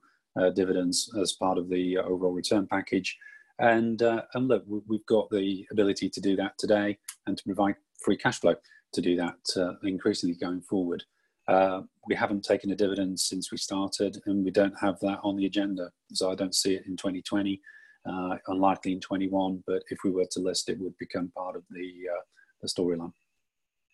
dividends 0.54 1.10
as 1.21 1.34
part 1.34 1.58
of 1.58 1.69
the 1.69 1.98
overall 1.98 2.34
return 2.34 2.67
package. 2.67 3.17
And 3.60 4.02
uh, 4.02 4.24
and 4.34 4.48
look, 4.48 4.63
we've 4.67 5.06
got 5.06 5.30
the 5.30 5.65
ability 5.71 6.10
to 6.10 6.21
do 6.21 6.36
that 6.36 6.58
today, 6.58 6.98
and 7.26 7.38
to 7.38 7.43
provide 7.43 7.76
free 8.04 8.17
cash 8.17 8.39
flow 8.39 8.56
to 8.93 9.02
do 9.02 9.15
that 9.15 9.38
uh, 9.58 9.74
increasingly 9.84 10.36
going 10.36 10.62
forward. 10.62 11.04
Uh, 11.48 11.82
we 12.08 12.15
haven't 12.15 12.43
taken 12.43 12.71
a 12.71 12.76
dividend 12.76 13.19
since 13.19 13.52
we 13.52 13.58
started, 13.58 14.17
and 14.26 14.43
we 14.43 14.52
don't 14.52 14.78
have 14.80 15.00
that 15.02 15.19
on 15.24 15.38
the 15.38 15.45
agenda. 15.45 15.89
So 16.13 16.32
I 16.32 16.36
don't 16.36 16.56
see 16.56 16.76
it 16.76 16.86
in 16.88 16.98
2020 16.98 17.62
uh, 18.06 18.38
unlikely 18.48 18.93
in 18.93 19.00
21, 19.00 19.63
but 19.65 19.84
if 19.89 20.00
we 20.04 20.12
were 20.12 20.26
to 20.32 20.39
list, 20.39 20.69
it 20.69 20.80
would 20.80 20.98
become 20.98 21.32
part 21.36 21.56
of 21.56 21.63
the, 21.69 21.91
uh, 22.12 22.21
the 22.62 22.67
storyline. 22.67 23.13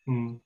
Mm. 0.07 0.39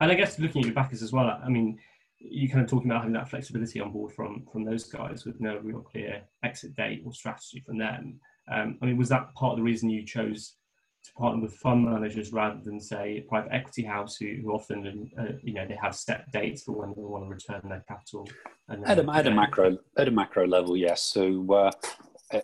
And 0.00 0.10
I 0.10 0.14
guess 0.14 0.38
looking 0.38 0.62
at 0.62 0.66
your 0.66 0.74
backers 0.74 1.02
as 1.02 1.12
well, 1.12 1.26
I 1.44 1.48
mean, 1.48 1.78
you 2.24 2.48
kind 2.48 2.62
of 2.62 2.70
talking 2.70 2.90
about 2.90 3.00
having 3.00 3.14
that 3.14 3.28
flexibility 3.28 3.80
on 3.80 3.92
board 3.92 4.12
from 4.12 4.46
from 4.52 4.64
those 4.64 4.84
guys 4.84 5.24
with 5.24 5.40
no 5.40 5.58
real 5.58 5.80
clear 5.80 6.22
exit 6.44 6.74
date 6.76 7.02
or 7.04 7.12
strategy 7.12 7.62
from 7.64 7.78
them. 7.78 8.20
Um, 8.50 8.78
I 8.82 8.86
mean, 8.86 8.96
was 8.96 9.08
that 9.10 9.34
part 9.34 9.52
of 9.52 9.58
the 9.58 9.62
reason 9.62 9.90
you 9.90 10.04
chose 10.04 10.56
to 11.04 11.12
partner 11.14 11.42
with 11.42 11.54
fund 11.54 11.84
managers 11.84 12.32
rather 12.32 12.60
than 12.62 12.80
say 12.80 13.18
a 13.18 13.20
private 13.22 13.52
equity 13.52 13.82
house 13.82 14.16
who, 14.16 14.36
who 14.42 14.52
often 14.52 15.10
uh, 15.18 15.32
you 15.42 15.52
know 15.52 15.66
they 15.66 15.78
have 15.80 15.94
set 15.94 16.30
dates 16.32 16.62
for 16.62 16.72
when 16.72 16.90
they 16.90 17.02
want 17.02 17.24
to 17.24 17.28
return 17.28 17.60
their 17.68 17.84
capital 17.88 18.28
at 18.70 18.98
a, 18.98 19.10
at 19.10 19.26
a 19.26 19.30
macro 19.30 19.76
at 19.98 20.06
a 20.06 20.10
macro 20.12 20.46
level 20.46 20.76
yes 20.76 21.02
so 21.02 21.52
uh, 21.52 21.72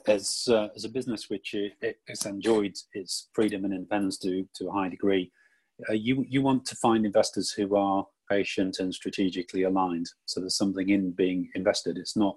as 0.06 0.48
uh, 0.50 0.68
as 0.76 0.84
a 0.84 0.88
business 0.88 1.30
which 1.30 1.54
has 2.08 2.26
enjoyed 2.26 2.76
its 2.92 3.28
freedom 3.32 3.64
and 3.64 3.74
independence 3.74 4.18
to 4.18 4.46
to 4.54 4.68
a 4.68 4.72
high 4.72 4.88
degree, 4.88 5.30
uh, 5.88 5.92
you 5.92 6.24
you 6.28 6.42
want 6.42 6.64
to 6.66 6.76
find 6.76 7.06
investors 7.06 7.50
who 7.50 7.74
are 7.76 8.06
patient 8.28 8.78
and 8.78 8.94
strategically 8.94 9.62
aligned. 9.64 10.06
So 10.26 10.40
there's 10.40 10.56
something 10.56 10.88
in 10.88 11.12
being 11.12 11.50
invested. 11.54 11.98
It's 11.98 12.16
not 12.16 12.36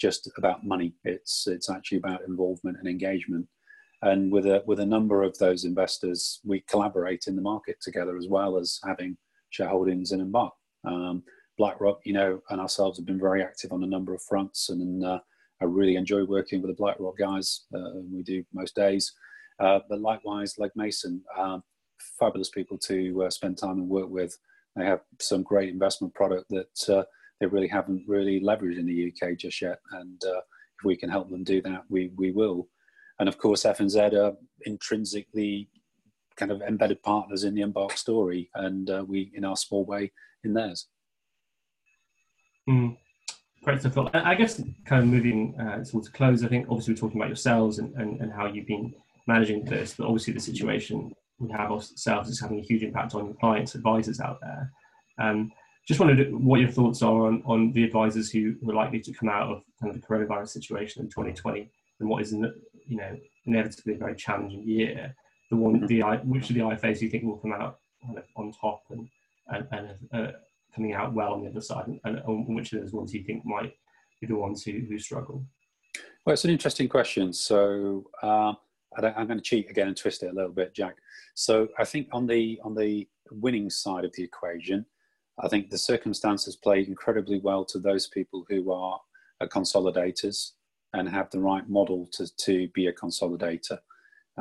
just 0.00 0.30
about 0.36 0.66
money. 0.66 0.94
It's 1.04 1.46
it's 1.46 1.70
actually 1.70 1.98
about 1.98 2.22
involvement 2.26 2.78
and 2.78 2.88
engagement. 2.88 3.46
And 4.02 4.32
with 4.32 4.46
a 4.46 4.62
with 4.66 4.80
a 4.80 4.86
number 4.86 5.22
of 5.22 5.36
those 5.38 5.64
investors, 5.64 6.40
we 6.44 6.64
collaborate 6.68 7.24
in 7.26 7.36
the 7.36 7.42
market 7.42 7.76
together 7.80 8.16
as 8.16 8.26
well 8.28 8.58
as 8.58 8.80
having 8.84 9.16
shareholdings 9.56 10.12
in 10.12 10.20
Embark. 10.20 10.54
Um, 10.84 11.22
BlackRock, 11.58 12.00
you 12.04 12.14
know, 12.14 12.40
and 12.50 12.60
ourselves 12.60 12.98
have 12.98 13.06
been 13.06 13.20
very 13.20 13.42
active 13.42 13.72
on 13.72 13.84
a 13.84 13.86
number 13.86 14.14
of 14.14 14.22
fronts, 14.22 14.70
and 14.70 15.04
uh, 15.04 15.20
I 15.60 15.66
really 15.66 15.96
enjoy 15.96 16.24
working 16.24 16.60
with 16.60 16.70
the 16.70 16.76
BlackRock 16.76 17.18
guys. 17.18 17.66
Uh, 17.74 18.00
we 18.12 18.22
do 18.22 18.42
most 18.52 18.74
days. 18.74 19.12
Uh, 19.60 19.78
but 19.88 20.00
likewise, 20.00 20.58
Legg 20.58 20.72
Mason, 20.74 21.22
um, 21.38 21.62
fabulous 22.18 22.50
people 22.50 22.78
to 22.78 23.24
uh, 23.24 23.30
spend 23.30 23.58
time 23.58 23.78
and 23.78 23.88
work 23.88 24.08
with. 24.08 24.36
They 24.76 24.84
have 24.84 25.00
some 25.20 25.42
great 25.42 25.68
investment 25.68 26.14
product 26.14 26.48
that 26.50 26.88
uh, 26.88 27.04
they 27.40 27.46
really 27.46 27.68
haven't 27.68 28.04
really 28.06 28.40
leveraged 28.40 28.78
in 28.78 28.86
the 28.86 29.12
UK 29.12 29.36
just 29.36 29.60
yet. 29.60 29.80
And 29.92 30.22
uh, 30.24 30.38
if 30.38 30.84
we 30.84 30.96
can 30.96 31.10
help 31.10 31.30
them 31.30 31.44
do 31.44 31.60
that, 31.62 31.84
we, 31.88 32.10
we 32.16 32.30
will. 32.30 32.68
And 33.18 33.28
of 33.28 33.38
course, 33.38 33.64
FNZ 33.64 34.14
are 34.14 34.34
intrinsically 34.62 35.68
kind 36.36 36.50
of 36.50 36.62
embedded 36.62 37.02
partners 37.02 37.44
in 37.44 37.54
the 37.54 37.60
Embark 37.60 37.96
story, 37.96 38.50
and 38.54 38.88
uh, 38.88 39.04
we, 39.06 39.30
in 39.34 39.44
our 39.44 39.56
small 39.56 39.84
way, 39.84 40.12
in 40.44 40.54
theirs. 40.54 40.88
Mm. 42.68 42.96
Great 43.62 43.80
stuff. 43.80 44.10
I 44.12 44.34
guess 44.34 44.60
kind 44.86 45.02
of 45.02 45.08
moving 45.08 45.54
uh, 45.60 45.84
towards 45.84 46.08
a 46.08 46.12
close, 46.12 46.42
I 46.42 46.48
think 46.48 46.66
obviously 46.68 46.94
we're 46.94 47.00
talking 47.00 47.20
about 47.20 47.28
yourselves 47.28 47.78
and, 47.78 47.94
and, 47.94 48.20
and 48.20 48.32
how 48.32 48.46
you've 48.46 48.66
been 48.66 48.92
managing 49.28 49.64
this, 49.64 49.94
but 49.94 50.06
obviously 50.06 50.32
the 50.32 50.40
situation 50.40 51.14
we 51.42 51.50
have 51.50 51.70
ourselves 51.70 52.28
is 52.28 52.40
having 52.40 52.60
a 52.60 52.62
huge 52.62 52.82
impact 52.82 53.14
on 53.14 53.26
your 53.26 53.34
clients, 53.34 53.74
advisors 53.74 54.20
out 54.20 54.38
there. 54.40 54.72
Um, 55.18 55.52
just 55.86 55.98
wondered 55.98 56.32
what 56.32 56.60
your 56.60 56.70
thoughts 56.70 57.02
are 57.02 57.26
on, 57.26 57.42
on 57.44 57.72
the 57.72 57.84
advisors 57.84 58.30
who 58.30 58.54
were 58.62 58.74
likely 58.74 59.00
to 59.00 59.12
come 59.12 59.28
out 59.28 59.50
of 59.50 59.62
kind 59.80 59.94
of 59.94 60.00
the 60.00 60.06
coronavirus 60.06 60.50
situation 60.50 61.02
in 61.02 61.08
2020 61.08 61.68
and 61.98 62.08
what 62.08 62.22
is, 62.22 62.32
you 62.32 62.96
know, 62.96 63.18
inevitably 63.46 63.94
a 63.94 63.98
very 63.98 64.14
challenging 64.14 64.62
year. 64.62 65.14
The 65.50 65.56
one, 65.56 65.84
the 65.86 66.02
which 66.24 66.50
of 66.50 66.54
the 66.54 66.62
IFAs 66.62 67.00
do 67.00 67.04
you 67.04 67.10
think 67.10 67.24
will 67.24 67.38
come 67.38 67.52
out 67.52 67.78
kind 68.06 68.18
of 68.18 68.24
on 68.36 68.52
top 68.52 68.84
and 68.90 69.08
and, 69.48 69.66
and 69.72 69.88
uh, 70.12 70.32
coming 70.74 70.94
out 70.94 71.12
well 71.12 71.34
on 71.34 71.42
the 71.42 71.50
other 71.50 71.60
side, 71.60 71.86
and, 71.86 72.00
and 72.04 72.56
which 72.56 72.72
of 72.72 72.80
those 72.80 72.92
ones 72.92 73.12
do 73.12 73.18
you 73.18 73.24
think 73.24 73.44
might 73.44 73.72
be 74.20 74.26
the 74.26 74.34
ones 74.34 74.62
who, 74.62 74.72
who 74.88 74.98
struggle? 74.98 75.44
Well, 76.24 76.32
it's 76.32 76.44
an 76.44 76.50
interesting 76.50 76.88
question. 76.88 77.32
So 77.32 78.04
uh, 78.22 78.54
I 78.98 79.20
am 79.20 79.26
going 79.26 79.38
to 79.38 79.44
cheat 79.44 79.70
again 79.70 79.88
and 79.88 79.96
twist 79.96 80.22
it 80.22 80.30
a 80.30 80.34
little 80.34 80.52
bit, 80.52 80.74
Jack. 80.74 80.96
So 81.34 81.68
I 81.78 81.84
think 81.84 82.08
on 82.12 82.26
the 82.26 82.60
on 82.62 82.74
the 82.74 83.08
winning 83.30 83.70
side 83.70 84.04
of 84.04 84.12
the 84.12 84.22
equation, 84.22 84.84
I 85.38 85.48
think 85.48 85.70
the 85.70 85.78
circumstances 85.78 86.56
play 86.56 86.84
incredibly 86.86 87.40
well 87.40 87.64
to 87.66 87.78
those 87.78 88.06
people 88.08 88.44
who 88.48 88.72
are 88.72 89.00
consolidators 89.42 90.52
and 90.92 91.08
have 91.08 91.30
the 91.30 91.40
right 91.40 91.68
model 91.68 92.08
to, 92.12 92.36
to 92.36 92.68
be 92.68 92.86
a 92.86 92.92
consolidator. 92.92 93.78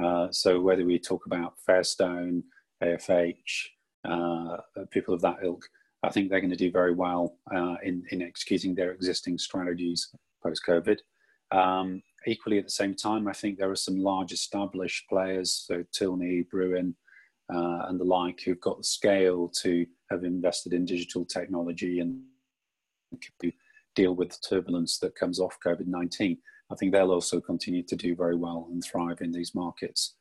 Uh, 0.01 0.27
so 0.31 0.59
whether 0.59 0.85
we 0.85 0.99
talk 0.99 1.25
about 1.25 1.55
Fairstone, 1.67 2.43
AFH, 2.83 3.67
uh, 4.05 4.57
people 4.89 5.13
of 5.13 5.21
that 5.21 5.37
ilk, 5.43 5.67
I 6.03 6.09
think 6.09 6.29
they're 6.29 6.41
going 6.41 6.51
to 6.51 6.55
do 6.57 6.71
very 6.71 6.93
well 6.93 7.37
uh, 7.53 7.75
in, 7.83 8.03
in 8.11 8.21
executing 8.21 8.73
their 8.73 8.91
existing 8.91 9.37
strategies 9.37 10.13
post 10.43 10.63
COVID. 10.67 10.99
Um, 11.51 12.01
equally, 12.27 12.57
at 12.57 12.65
the 12.65 12.71
same 12.71 12.95
time, 12.95 13.27
I 13.27 13.33
think 13.33 13.57
there 13.57 13.71
are 13.71 13.75
some 13.75 13.99
large 13.99 14.31
established 14.31 15.07
players, 15.09 15.51
so 15.67 15.83
Tilney, 15.91 16.43
Brewin, 16.51 16.95
uh, 17.53 17.85
and 17.87 17.99
the 17.99 18.05
like, 18.05 18.41
who've 18.41 18.61
got 18.61 18.77
the 18.77 18.83
scale 18.83 19.49
to 19.61 19.85
have 20.09 20.23
invested 20.23 20.73
in 20.73 20.85
digital 20.85 21.25
technology 21.25 21.99
and 21.99 22.21
deal 23.95 24.15
with 24.15 24.29
the 24.29 24.37
turbulence 24.47 24.99
that 24.99 25.15
comes 25.15 25.39
off 25.39 25.57
COVID 25.65 25.87
19. 25.87 26.37
I 26.71 26.75
think 26.75 26.91
they'll 26.91 27.11
also 27.11 27.41
continue 27.41 27.83
to 27.83 27.95
do 27.95 28.15
very 28.15 28.35
well 28.35 28.67
and 28.71 28.83
thrive 28.83 29.21
in 29.21 29.31
these 29.31 29.53
markets. 29.53 30.15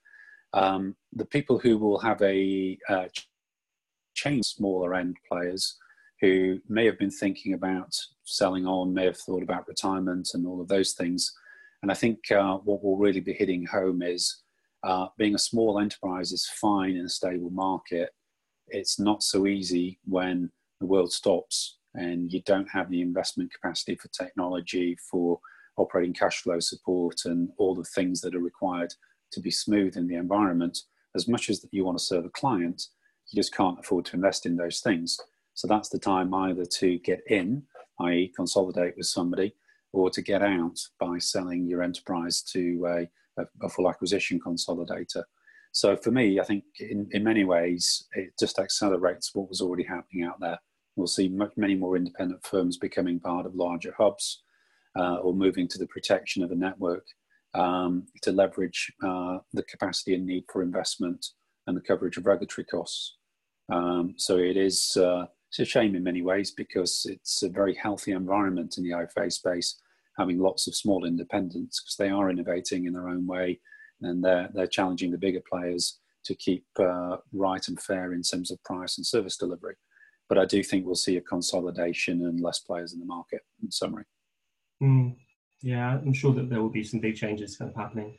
Um, 0.53 0.97
the 1.13 1.25
people 1.25 1.59
who 1.59 1.79
will 1.79 1.99
have 2.01 2.21
a 2.23 2.77
uh, 2.89 3.05
change 4.15 4.47
smaller 4.47 4.95
end 4.95 5.17
players 5.29 5.77
who 6.21 6.59
may 6.69 6.85
have 6.85 6.99
been 6.99 7.11
thinking 7.11 7.55
about 7.55 7.97
selling 8.25 8.67
on, 8.67 8.93
may 8.93 9.05
have 9.05 9.17
thought 9.17 9.43
about 9.43 9.69
retirement 9.69 10.31
and 10.35 10.47
all 10.47 10.61
of 10.61 10.69
those 10.69 10.93
things. 10.93 11.33
And 11.83 11.91
I 11.91 11.95
think 11.95 12.31
uh, 12.31 12.57
what 12.59 12.83
will 12.83 12.97
really 12.97 13.21
be 13.21 13.33
hitting 13.33 13.65
home 13.65 14.03
is 14.03 14.43
uh, 14.83 15.07
being 15.19 15.35
a 15.35 15.39
small 15.39 15.79
enterprise 15.79 16.33
is 16.33 16.47
fine 16.47 16.97
in 16.97 17.07
a 17.07 17.09
stable 17.09 17.51
market. 17.51 18.11
It's 18.69 18.99
not 18.99 19.23
so 19.23 19.47
easy 19.47 19.99
when 20.05 20.51
the 20.81 20.87
world 20.87 21.13
stops 21.13 21.79
and 21.95 22.33
you 22.33 22.43
don't 22.43 22.69
have 22.69 22.91
the 22.91 23.03
investment 23.03 23.53
capacity 23.53 23.97
for 23.97 24.09
technology, 24.09 24.97
for 25.11 25.41
operating 25.77 26.13
cash 26.13 26.43
flow 26.43 26.61
support, 26.61 27.23
and 27.25 27.51
all 27.59 27.75
the 27.75 27.85
things 27.85 28.21
that 28.21 28.35
are 28.35 28.41
required 28.41 28.93
to 29.33 29.41
be 29.41 29.51
smooth 29.51 29.97
in 29.97 30.07
the 30.07 30.15
environment. 30.15 30.79
As 31.15 31.27
much 31.27 31.51
as 31.51 31.65
you 31.73 31.85
want 31.85 31.99
to 31.99 32.05
serve 32.05 32.25
a 32.25 32.31
client, 32.31 32.83
you 33.31 33.37
just 33.37 33.55
can't 33.55 33.79
afford 33.79 34.05
to 34.07 34.17
invest 34.17 34.47
in 34.47 34.57
those 34.57 34.81
things. 34.81 35.19
So 35.55 35.67
that's 35.67 35.89
the 35.89 35.99
time 35.99 36.33
either 36.33 36.65
to 36.65 36.99
get 36.99 37.23
in, 37.27 37.65
i.e., 38.01 38.33
consolidate 38.37 38.97
with 38.97 39.07
somebody, 39.07 39.55
or 39.93 40.11
to 40.11 40.23
get 40.23 40.43
out 40.43 40.79
by 40.99 41.19
selling 41.19 41.67
your 41.67 41.83
enterprise 41.83 42.43
to 42.43 42.87
a, 42.87 43.41
a, 43.41 43.47
a 43.63 43.69
full 43.69 43.89
acquisition 43.89 44.41
consolidator. 44.41 45.25
So 45.73 45.97
for 45.97 46.11
me, 46.11 46.41
I 46.41 46.45
think 46.45 46.65
in, 46.79 47.09
in 47.13 47.25
many 47.25 47.45
ways, 47.45 48.09
it 48.15 48.31
just 48.39 48.59
accelerates 48.59 49.35
what 49.35 49.49
was 49.49 49.61
already 49.61 49.85
happening 49.85 50.25
out 50.25 50.41
there. 50.41 50.59
We'll 50.97 51.07
see 51.07 51.29
much, 51.29 51.53
many 51.57 51.75
more 51.75 51.97
independent 51.97 52.45
firms 52.45 52.77
becoming 52.77 53.21
part 53.21 53.47
of 53.47 53.55
larger 53.55 53.95
hubs 53.97 54.43
uh, 54.99 55.17
or 55.17 55.33
moving 55.33 55.69
to 55.69 55.79
the 55.79 55.87
protection 55.87 56.43
of 56.43 56.51
a 56.51 56.57
network 56.57 57.07
um, 57.55 58.07
to 58.23 58.33
leverage 58.33 58.93
uh, 59.05 59.39
the 59.53 59.63
capacity 59.63 60.15
and 60.15 60.27
need 60.27 60.45
for 60.53 60.63
investment 60.63 61.25
and 61.67 61.77
the 61.77 61.81
coverage 61.81 62.17
of 62.17 62.27
regulatory 62.27 62.65
costs. 62.65 63.17
Um, 63.73 64.15
so 64.17 64.39
it 64.39 64.57
is 64.57 64.97
uh, 64.97 65.27
it's 65.51 65.59
a 65.59 65.65
shame 65.65 65.97
in 65.97 66.05
many 66.05 66.23
ways 66.23 66.53
because 66.53 67.05
it's 67.11 67.43
a 67.43 67.49
very 67.49 67.75
healthy 67.75 68.13
environment 68.13 68.79
in 68.79 68.85
the 68.85 68.91
IFA 68.91 69.33
space, 69.33 69.81
having 70.17 70.39
lots 70.39 70.69
of 70.69 70.77
small 70.77 71.05
independents 71.05 71.81
because 71.81 71.97
they 71.97 72.09
are 72.09 72.31
innovating 72.31 72.87
in 72.87 72.93
their 72.93 73.09
own 73.09 73.27
way 73.27 73.59
and 74.01 74.23
they're, 74.23 74.49
they're 74.55 74.69
challenging 74.69 75.11
the 75.11 75.19
bigger 75.19 75.43
players 75.51 75.99
to 76.25 76.37
keep 76.37 76.65
uh, 76.79 77.17
right 77.33 77.67
and 77.67 77.83
fair 77.83 78.13
in 78.13 78.23
terms 78.23 78.53
of 78.53 78.63
price 78.63 78.97
and 78.97 79.05
service 79.05 79.37
delivery. 79.37 79.75
But 80.29 80.39
I 80.39 80.45
do 80.45 80.63
think 80.63 80.87
we'll 80.87 80.95
see 80.95 81.17
a 81.17 81.21
consolidation 81.21 82.27
and 82.27 82.41
less 82.41 82.61
players 82.61 82.93
in 82.93 83.01
the 83.01 83.07
market 83.07 83.41
in 83.61 83.73
summary. 83.73 84.05
Mm, 84.81 85.17
yeah, 85.63 85.95
I'm 85.95 86.13
sure 86.13 86.33
that 86.33 86.49
there 86.49 86.63
will 86.63 86.69
be 86.69 86.85
some 86.85 87.01
big 87.01 87.17
changes 87.17 87.57
kind 87.57 87.73
of 87.73 87.77
happening 87.77 88.17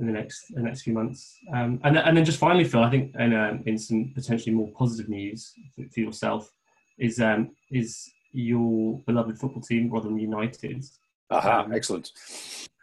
in 0.00 0.06
the 0.06 0.12
next 0.12 0.52
the 0.52 0.60
next 0.60 0.82
few 0.82 0.92
months. 0.92 1.38
Um, 1.54 1.80
and 1.84 1.96
and 1.96 2.16
then 2.16 2.24
just 2.24 2.40
finally, 2.40 2.64
Phil, 2.64 2.82
I 2.82 2.90
think 2.90 3.14
in 3.14 3.32
um, 3.32 3.62
in 3.64 3.78
some 3.78 4.10
potentially 4.12 4.52
more 4.52 4.72
positive 4.76 5.08
news 5.08 5.52
for, 5.76 5.84
for 5.94 6.00
yourself 6.00 6.50
is 6.98 7.20
um, 7.20 7.50
is 7.70 8.10
your 8.32 9.00
beloved 9.06 9.38
football 9.38 9.62
team, 9.62 9.90
Rotherham 9.90 10.18
United. 10.18 10.84
Aha, 11.30 11.62
um, 11.62 11.72
excellent. 11.72 12.10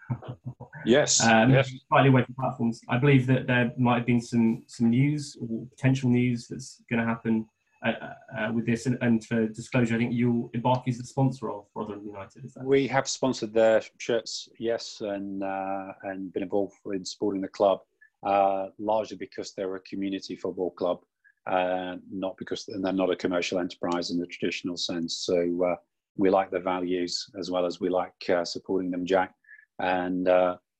yes, 0.85 1.23
um, 1.23 1.51
yes. 1.51 1.71
Slightly 1.89 2.09
away 2.09 2.23
from 2.23 2.35
platforms. 2.35 2.81
I 2.89 2.97
believe 2.97 3.27
that 3.27 3.47
there 3.47 3.71
might 3.77 3.97
have 3.97 4.05
been 4.05 4.21
some 4.21 4.63
some 4.67 4.89
news 4.89 5.37
or 5.41 5.65
potential 5.67 6.09
news 6.09 6.47
that's 6.47 6.81
going 6.89 6.99
to 6.99 7.05
happen 7.05 7.45
uh, 7.85 7.93
uh, 8.37 8.51
with 8.53 8.65
this. 8.65 8.85
And, 8.85 8.97
and, 9.01 9.23
for 9.25 9.47
disclosure, 9.47 9.95
I 9.95 9.97
think 9.97 10.13
you 10.13 10.49
Embark 10.53 10.83
is 10.87 10.97
the 10.97 11.05
sponsor 11.05 11.51
of 11.51 11.65
Rotherham 11.75 12.05
United. 12.05 12.45
Is 12.45 12.53
that? 12.53 12.65
We 12.65 12.87
have 12.87 13.07
sponsored 13.07 13.53
their 13.53 13.81
shirts, 13.97 14.49
yes, 14.59 15.01
and 15.01 15.43
uh, 15.43 15.93
and 16.03 16.31
been 16.33 16.43
involved 16.43 16.75
in 16.93 17.05
supporting 17.05 17.41
the 17.41 17.47
club 17.47 17.81
uh, 18.23 18.67
largely 18.77 19.17
because 19.17 19.53
they're 19.53 19.75
a 19.75 19.79
community 19.81 20.35
football 20.35 20.71
club, 20.71 21.01
uh, 21.47 21.95
not 22.11 22.37
because 22.37 22.65
they're 22.65 22.93
not 22.93 23.11
a 23.11 23.15
commercial 23.15 23.59
enterprise 23.59 24.11
in 24.11 24.19
the 24.19 24.27
traditional 24.27 24.77
sense. 24.77 25.23
So 25.25 25.63
uh, 25.63 25.75
we 26.17 26.29
like 26.29 26.51
their 26.51 26.61
values 26.61 27.29
as 27.39 27.49
well 27.49 27.65
as 27.65 27.79
we 27.79 27.89
like 27.89 28.13
supporting 28.43 28.91
them, 28.91 29.05
Jack, 29.05 29.33
and 29.79 30.29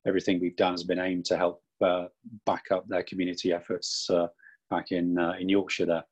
everything 0.06 0.40
we've 0.40 0.56
done 0.56 0.74
has 0.74 0.84
been 0.84 1.00
aimed 1.00 1.26
to 1.26 1.38
help 1.38 1.64
back 2.46 2.66
up 2.72 2.88
their 2.88 3.04
community 3.04 3.54
efforts 3.54 4.10
back 4.70 4.92
in 4.92 5.18
in 5.40 5.50
Yorkshire 5.50 5.86
there. 5.86 6.04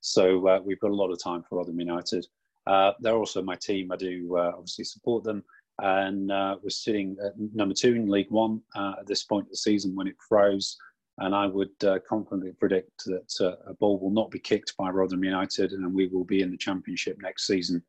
So 0.00 0.46
uh, 0.46 0.60
we've 0.64 0.80
got 0.80 0.90
a 0.90 0.94
lot 0.94 1.10
of 1.10 1.22
time 1.22 1.42
for 1.42 1.58
Rotherham 1.58 1.80
United. 1.80 2.26
Uh, 2.66 2.92
they're 3.00 3.16
also 3.16 3.42
my 3.42 3.56
team. 3.56 3.90
I 3.90 3.96
do 3.96 4.36
uh, 4.36 4.52
obviously 4.54 4.84
support 4.84 5.24
them. 5.24 5.42
And 5.80 6.30
uh, 6.32 6.56
we're 6.62 6.70
sitting 6.70 7.16
at 7.24 7.32
number 7.54 7.74
two 7.74 7.94
in 7.94 8.10
League 8.10 8.30
One 8.30 8.60
uh, 8.74 8.94
at 9.00 9.06
this 9.06 9.24
point 9.24 9.46
of 9.46 9.50
the 9.50 9.56
season 9.56 9.94
when 9.94 10.08
it 10.08 10.16
froze. 10.28 10.76
And 11.20 11.34
I 11.34 11.46
would 11.46 11.84
uh, 11.84 11.98
confidently 12.08 12.52
predict 12.52 13.04
that 13.06 13.58
a 13.66 13.74
ball 13.74 13.98
will 13.98 14.10
not 14.10 14.30
be 14.30 14.38
kicked 14.38 14.76
by 14.76 14.90
Rotherham 14.90 15.24
United 15.24 15.72
and 15.72 15.94
we 15.94 16.06
will 16.06 16.24
be 16.24 16.42
in 16.42 16.50
the 16.50 16.56
Championship 16.56 17.18
next 17.20 17.46
season 17.46 17.82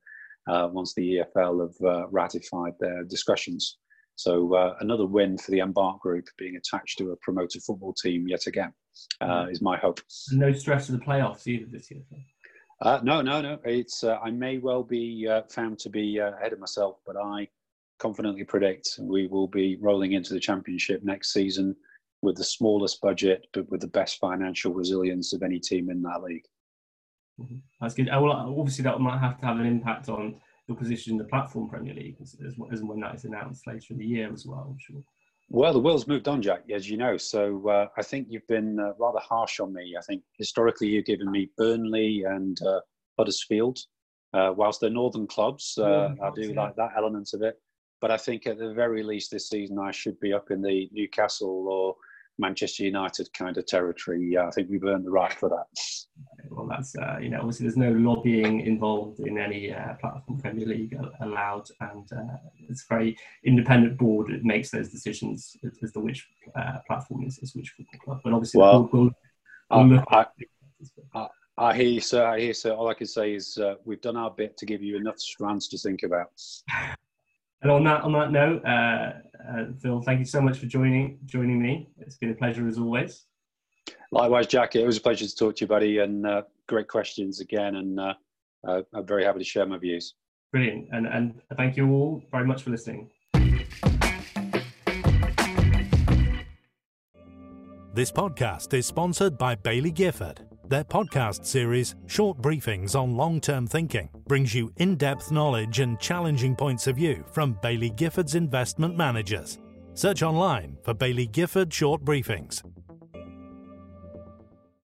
once 0.48 0.94
the 0.96 1.22
EFL 1.36 1.62
have 1.62 2.08
ratified 2.12 2.74
their 2.80 3.04
discussions. 3.04 3.78
So 4.20 4.54
uh, 4.54 4.76
another 4.82 5.06
win 5.06 5.38
for 5.38 5.52
the 5.52 5.60
Embark 5.60 6.02
Group, 6.02 6.26
being 6.38 6.58
attached 6.58 6.98
to 6.98 7.12
a 7.12 7.16
promoted 7.22 7.64
football 7.64 7.94
team 7.94 8.28
yet 8.28 8.48
again, 8.48 8.74
uh, 9.22 9.46
mm. 9.46 9.52
is 9.52 9.62
my 9.62 9.78
hope. 9.78 10.02
No 10.34 10.52
stress 10.52 10.90
of 10.90 11.00
the 11.00 11.06
playoffs 11.06 11.48
either 11.48 11.66
this 11.72 11.90
year. 11.90 12.02
Uh, 12.82 13.00
no, 13.02 13.22
no, 13.22 13.42
no. 13.42 13.58
It's 13.64 14.04
uh, 14.04 14.18
I 14.22 14.30
may 14.32 14.58
well 14.58 14.84
be 14.84 15.26
uh, 15.26 15.44
found 15.50 15.80
to 15.80 15.90
be 15.90 16.20
uh, 16.20 16.34
ahead 16.34 16.52
of 16.52 16.60
myself, 16.60 16.98
but 17.08 17.16
I 17.16 17.48
confidently 17.98 18.44
predict 18.44 19.00
we 19.00 19.28
will 19.28 19.48
be 19.48 19.78
rolling 19.80 20.12
into 20.12 20.34
the 20.34 20.40
championship 20.42 21.02
next 21.02 21.32
season 21.32 21.74
with 22.22 22.36
the 22.36 22.44
smallest 22.44 23.02
budget, 23.02 23.48
but 23.54 23.70
with 23.70 23.82
the 23.82 23.88
best 23.88 24.20
financial 24.20 24.74
resilience 24.74 25.34
of 25.34 25.44
any 25.44 25.60
team 25.60 25.90
in 25.90 26.02
that 26.04 26.22
league. 26.22 26.46
Mm-hmm. 27.40 27.58
That's 27.82 27.94
good. 27.94 28.08
Well, 28.08 28.32
obviously, 28.32 28.84
that 28.84 29.00
might 29.00 29.20
have 29.20 29.40
to 29.40 29.46
have 29.46 29.60
an 29.60 29.66
impact 29.66 30.10
on 30.10 30.36
your 30.68 30.78
position 30.78 31.14
in 31.14 31.18
the 31.18 31.24
platform 31.24 31.70
Premier 31.70 31.94
League 31.94 32.18
as, 32.22 32.36
as, 32.46 32.56
as 32.72 32.84
when 32.84 33.00
that 33.00 33.16
is 33.16 33.26
announced 33.26 33.66
later 33.66 33.94
in 33.94 33.98
the 33.98 34.06
year 34.06 34.32
as 34.32 34.46
well, 34.46 34.68
I'm 34.70 34.78
sure. 34.80 35.02
Well, 35.52 35.74
the 35.74 35.80
world's 35.80 36.08
moved 36.08 36.28
on, 36.28 36.44
Jack, 36.44 36.70
as 36.72 36.88
you 36.88 36.96
know. 36.96 37.18
So 37.18 37.68
uh, 37.68 37.88
I 37.98 38.04
think 38.04 38.28
you've 38.30 38.48
been 38.48 38.80
uh, 38.80 38.94
rather 39.00 39.20
harsh 39.20 39.60
on 39.60 39.74
me. 39.74 39.96
I 39.98 40.02
think 40.02 40.22
historically 40.38 40.90
you've 40.90 41.06
given 41.06 41.32
me 41.32 41.50
Burnley 41.58 42.24
and 42.24 42.60
uh, 42.62 42.82
Huddersfield. 43.18 43.80
Uh, 44.32 44.54
whilst 44.56 44.80
they're 44.80 44.92
northern 44.92 45.26
clubs, 45.26 45.76
uh, 45.80 46.10
I 46.22 46.30
do 46.36 46.54
yeah. 46.54 46.62
like 46.62 46.76
that 46.76 46.92
element 46.96 47.32
of 47.34 47.42
it. 47.42 47.60
But 48.00 48.12
I 48.12 48.18
think 48.18 48.46
at 48.46 48.60
the 48.60 48.74
very 48.74 49.02
least 49.02 49.32
this 49.32 49.50
season 49.50 49.80
I 49.80 49.90
should 49.90 50.20
be 50.20 50.34
up 50.34 50.52
in 50.52 50.62
the 50.62 50.88
Newcastle 50.92 51.68
or 51.68 51.96
Manchester 52.40 52.84
United 52.84 53.32
kind 53.34 53.58
of 53.58 53.66
territory. 53.66 54.30
Yeah, 54.32 54.48
I 54.48 54.52
think 54.52 54.70
we've 54.70 54.84
earned 54.84 55.06
the 55.06 55.12
right 55.12 55.34
for 55.34 55.50
that. 55.50 55.68
Well, 56.50 56.68
that's 56.68 56.96
uh, 56.96 57.18
you 57.22 57.30
know 57.30 57.40
obviously 57.40 57.66
there's 57.66 57.78
no 57.78 57.92
lobbying 57.92 58.62
involved 58.62 59.20
in 59.20 59.38
any 59.38 59.74
uh, 59.74 59.94
platform 59.96 60.40
Premier 60.40 60.66
League 60.66 60.98
allowed, 61.22 61.68
and 61.82 62.12
uh, 62.12 62.38
it's 62.68 62.84
a 62.84 62.94
very 62.94 63.18
independent 63.44 63.98
board 63.98 64.32
that 64.32 64.44
makes 64.44 64.72
those 64.72 64.90
decisions 64.90 65.56
as 65.84 65.92
to 65.92 66.00
which 66.00 66.28
uh, 66.56 66.80
platform 66.88 67.24
is, 67.26 67.38
is 67.40 67.56
which 67.56 67.70
football 67.78 68.00
club. 68.00 68.22
But 68.24 68.34
obviously, 68.34 68.60
well, 68.62 68.90
we'll, 68.92 69.12
we'll 69.70 70.04
I, 70.10 70.26
I, 71.14 71.28
I, 71.58 71.76
hear 71.76 71.88
you, 71.88 72.02
sir. 72.02 72.26
I 72.26 72.40
hear, 72.40 72.54
sir. 72.54 72.72
All 72.72 72.88
I 72.88 72.94
can 72.94 73.08
say 73.08 73.34
is 73.34 73.58
uh, 73.58 73.76
we've 73.86 74.02
done 74.02 74.18
our 74.18 74.32
bit 74.32 74.58
to 74.58 74.66
give 74.66 74.82
you 74.82 74.98
enough 74.98 75.20
strands 75.20 75.68
to 75.70 75.78
think 75.78 76.04
about. 76.04 76.32
And 77.62 77.72
on 77.72 77.84
that 77.84 78.04
on 78.04 78.14
that 78.14 78.32
note, 78.32 78.62
uh, 79.48 79.66
Phil, 79.82 80.02
thank 80.02 80.20
you 80.20 80.26
so 80.26 80.42
much 80.42 80.58
for 80.58 80.66
joining 80.66 81.20
joining 81.26 81.62
me. 81.62 81.90
It's 81.98 82.18
been 82.18 82.32
a 82.32 82.36
pleasure 82.36 82.68
as 82.68 82.78
always. 82.78 83.26
Likewise, 84.12 84.48
Jack. 84.48 84.76
It 84.76 84.86
was 84.86 84.98
a 84.98 85.02
pleasure 85.02 85.26
to 85.26 85.36
talk 85.36 85.56
to 85.58 85.62
you, 85.62 85.68
buddy, 85.68 86.00
and 86.00 86.26
uh, 86.26 86.42
great 86.68 86.88
questions 86.88 87.40
again. 87.40 87.76
And 87.76 88.00
uh, 88.00 88.14
uh, 88.68 88.82
I'm 88.94 89.06
very 89.06 89.24
happy 89.24 89.40
to 89.40 89.46
share 89.46 89.66
my 89.66 89.78
views. 89.78 90.16
Brilliant, 90.52 90.90
and 90.92 91.08
and 91.08 91.42
thank 91.58 91.78
you 91.78 91.90
all 91.92 92.24
very 92.32 92.46
much 92.46 92.64
for 92.64 92.72
listening. 92.72 93.10
This 97.94 98.12
podcast 98.12 98.74
is 98.74 98.86
sponsored 98.86 99.38
by 99.38 99.56
Baillie 99.56 99.94
Gifford. 99.94 100.42
Their 100.70 100.84
podcast 100.84 101.48
series, 101.48 101.96
Short 102.06 102.38
Briefings 102.44 102.94
on 102.94 103.18
Long 103.18 103.42
Term 103.42 103.66
Thinking, 103.66 104.08
brings 104.28 104.54
you 104.54 104.72
in 104.78 104.98
depth 104.98 105.32
knowledge 105.32 105.80
and 105.80 106.00
challenging 106.00 106.56
points 106.56 106.86
of 106.86 106.98
view 106.98 107.26
from 107.32 107.56
Baillie 107.56 107.96
Gifford's 107.96 108.36
investment 108.36 108.96
managers. 108.96 109.58
Search 109.96 110.22
online 110.22 110.78
for 110.84 110.94
Baillie 110.94 111.32
Gifford 111.32 111.74
Short 111.74 112.06
Briefings 112.06 112.62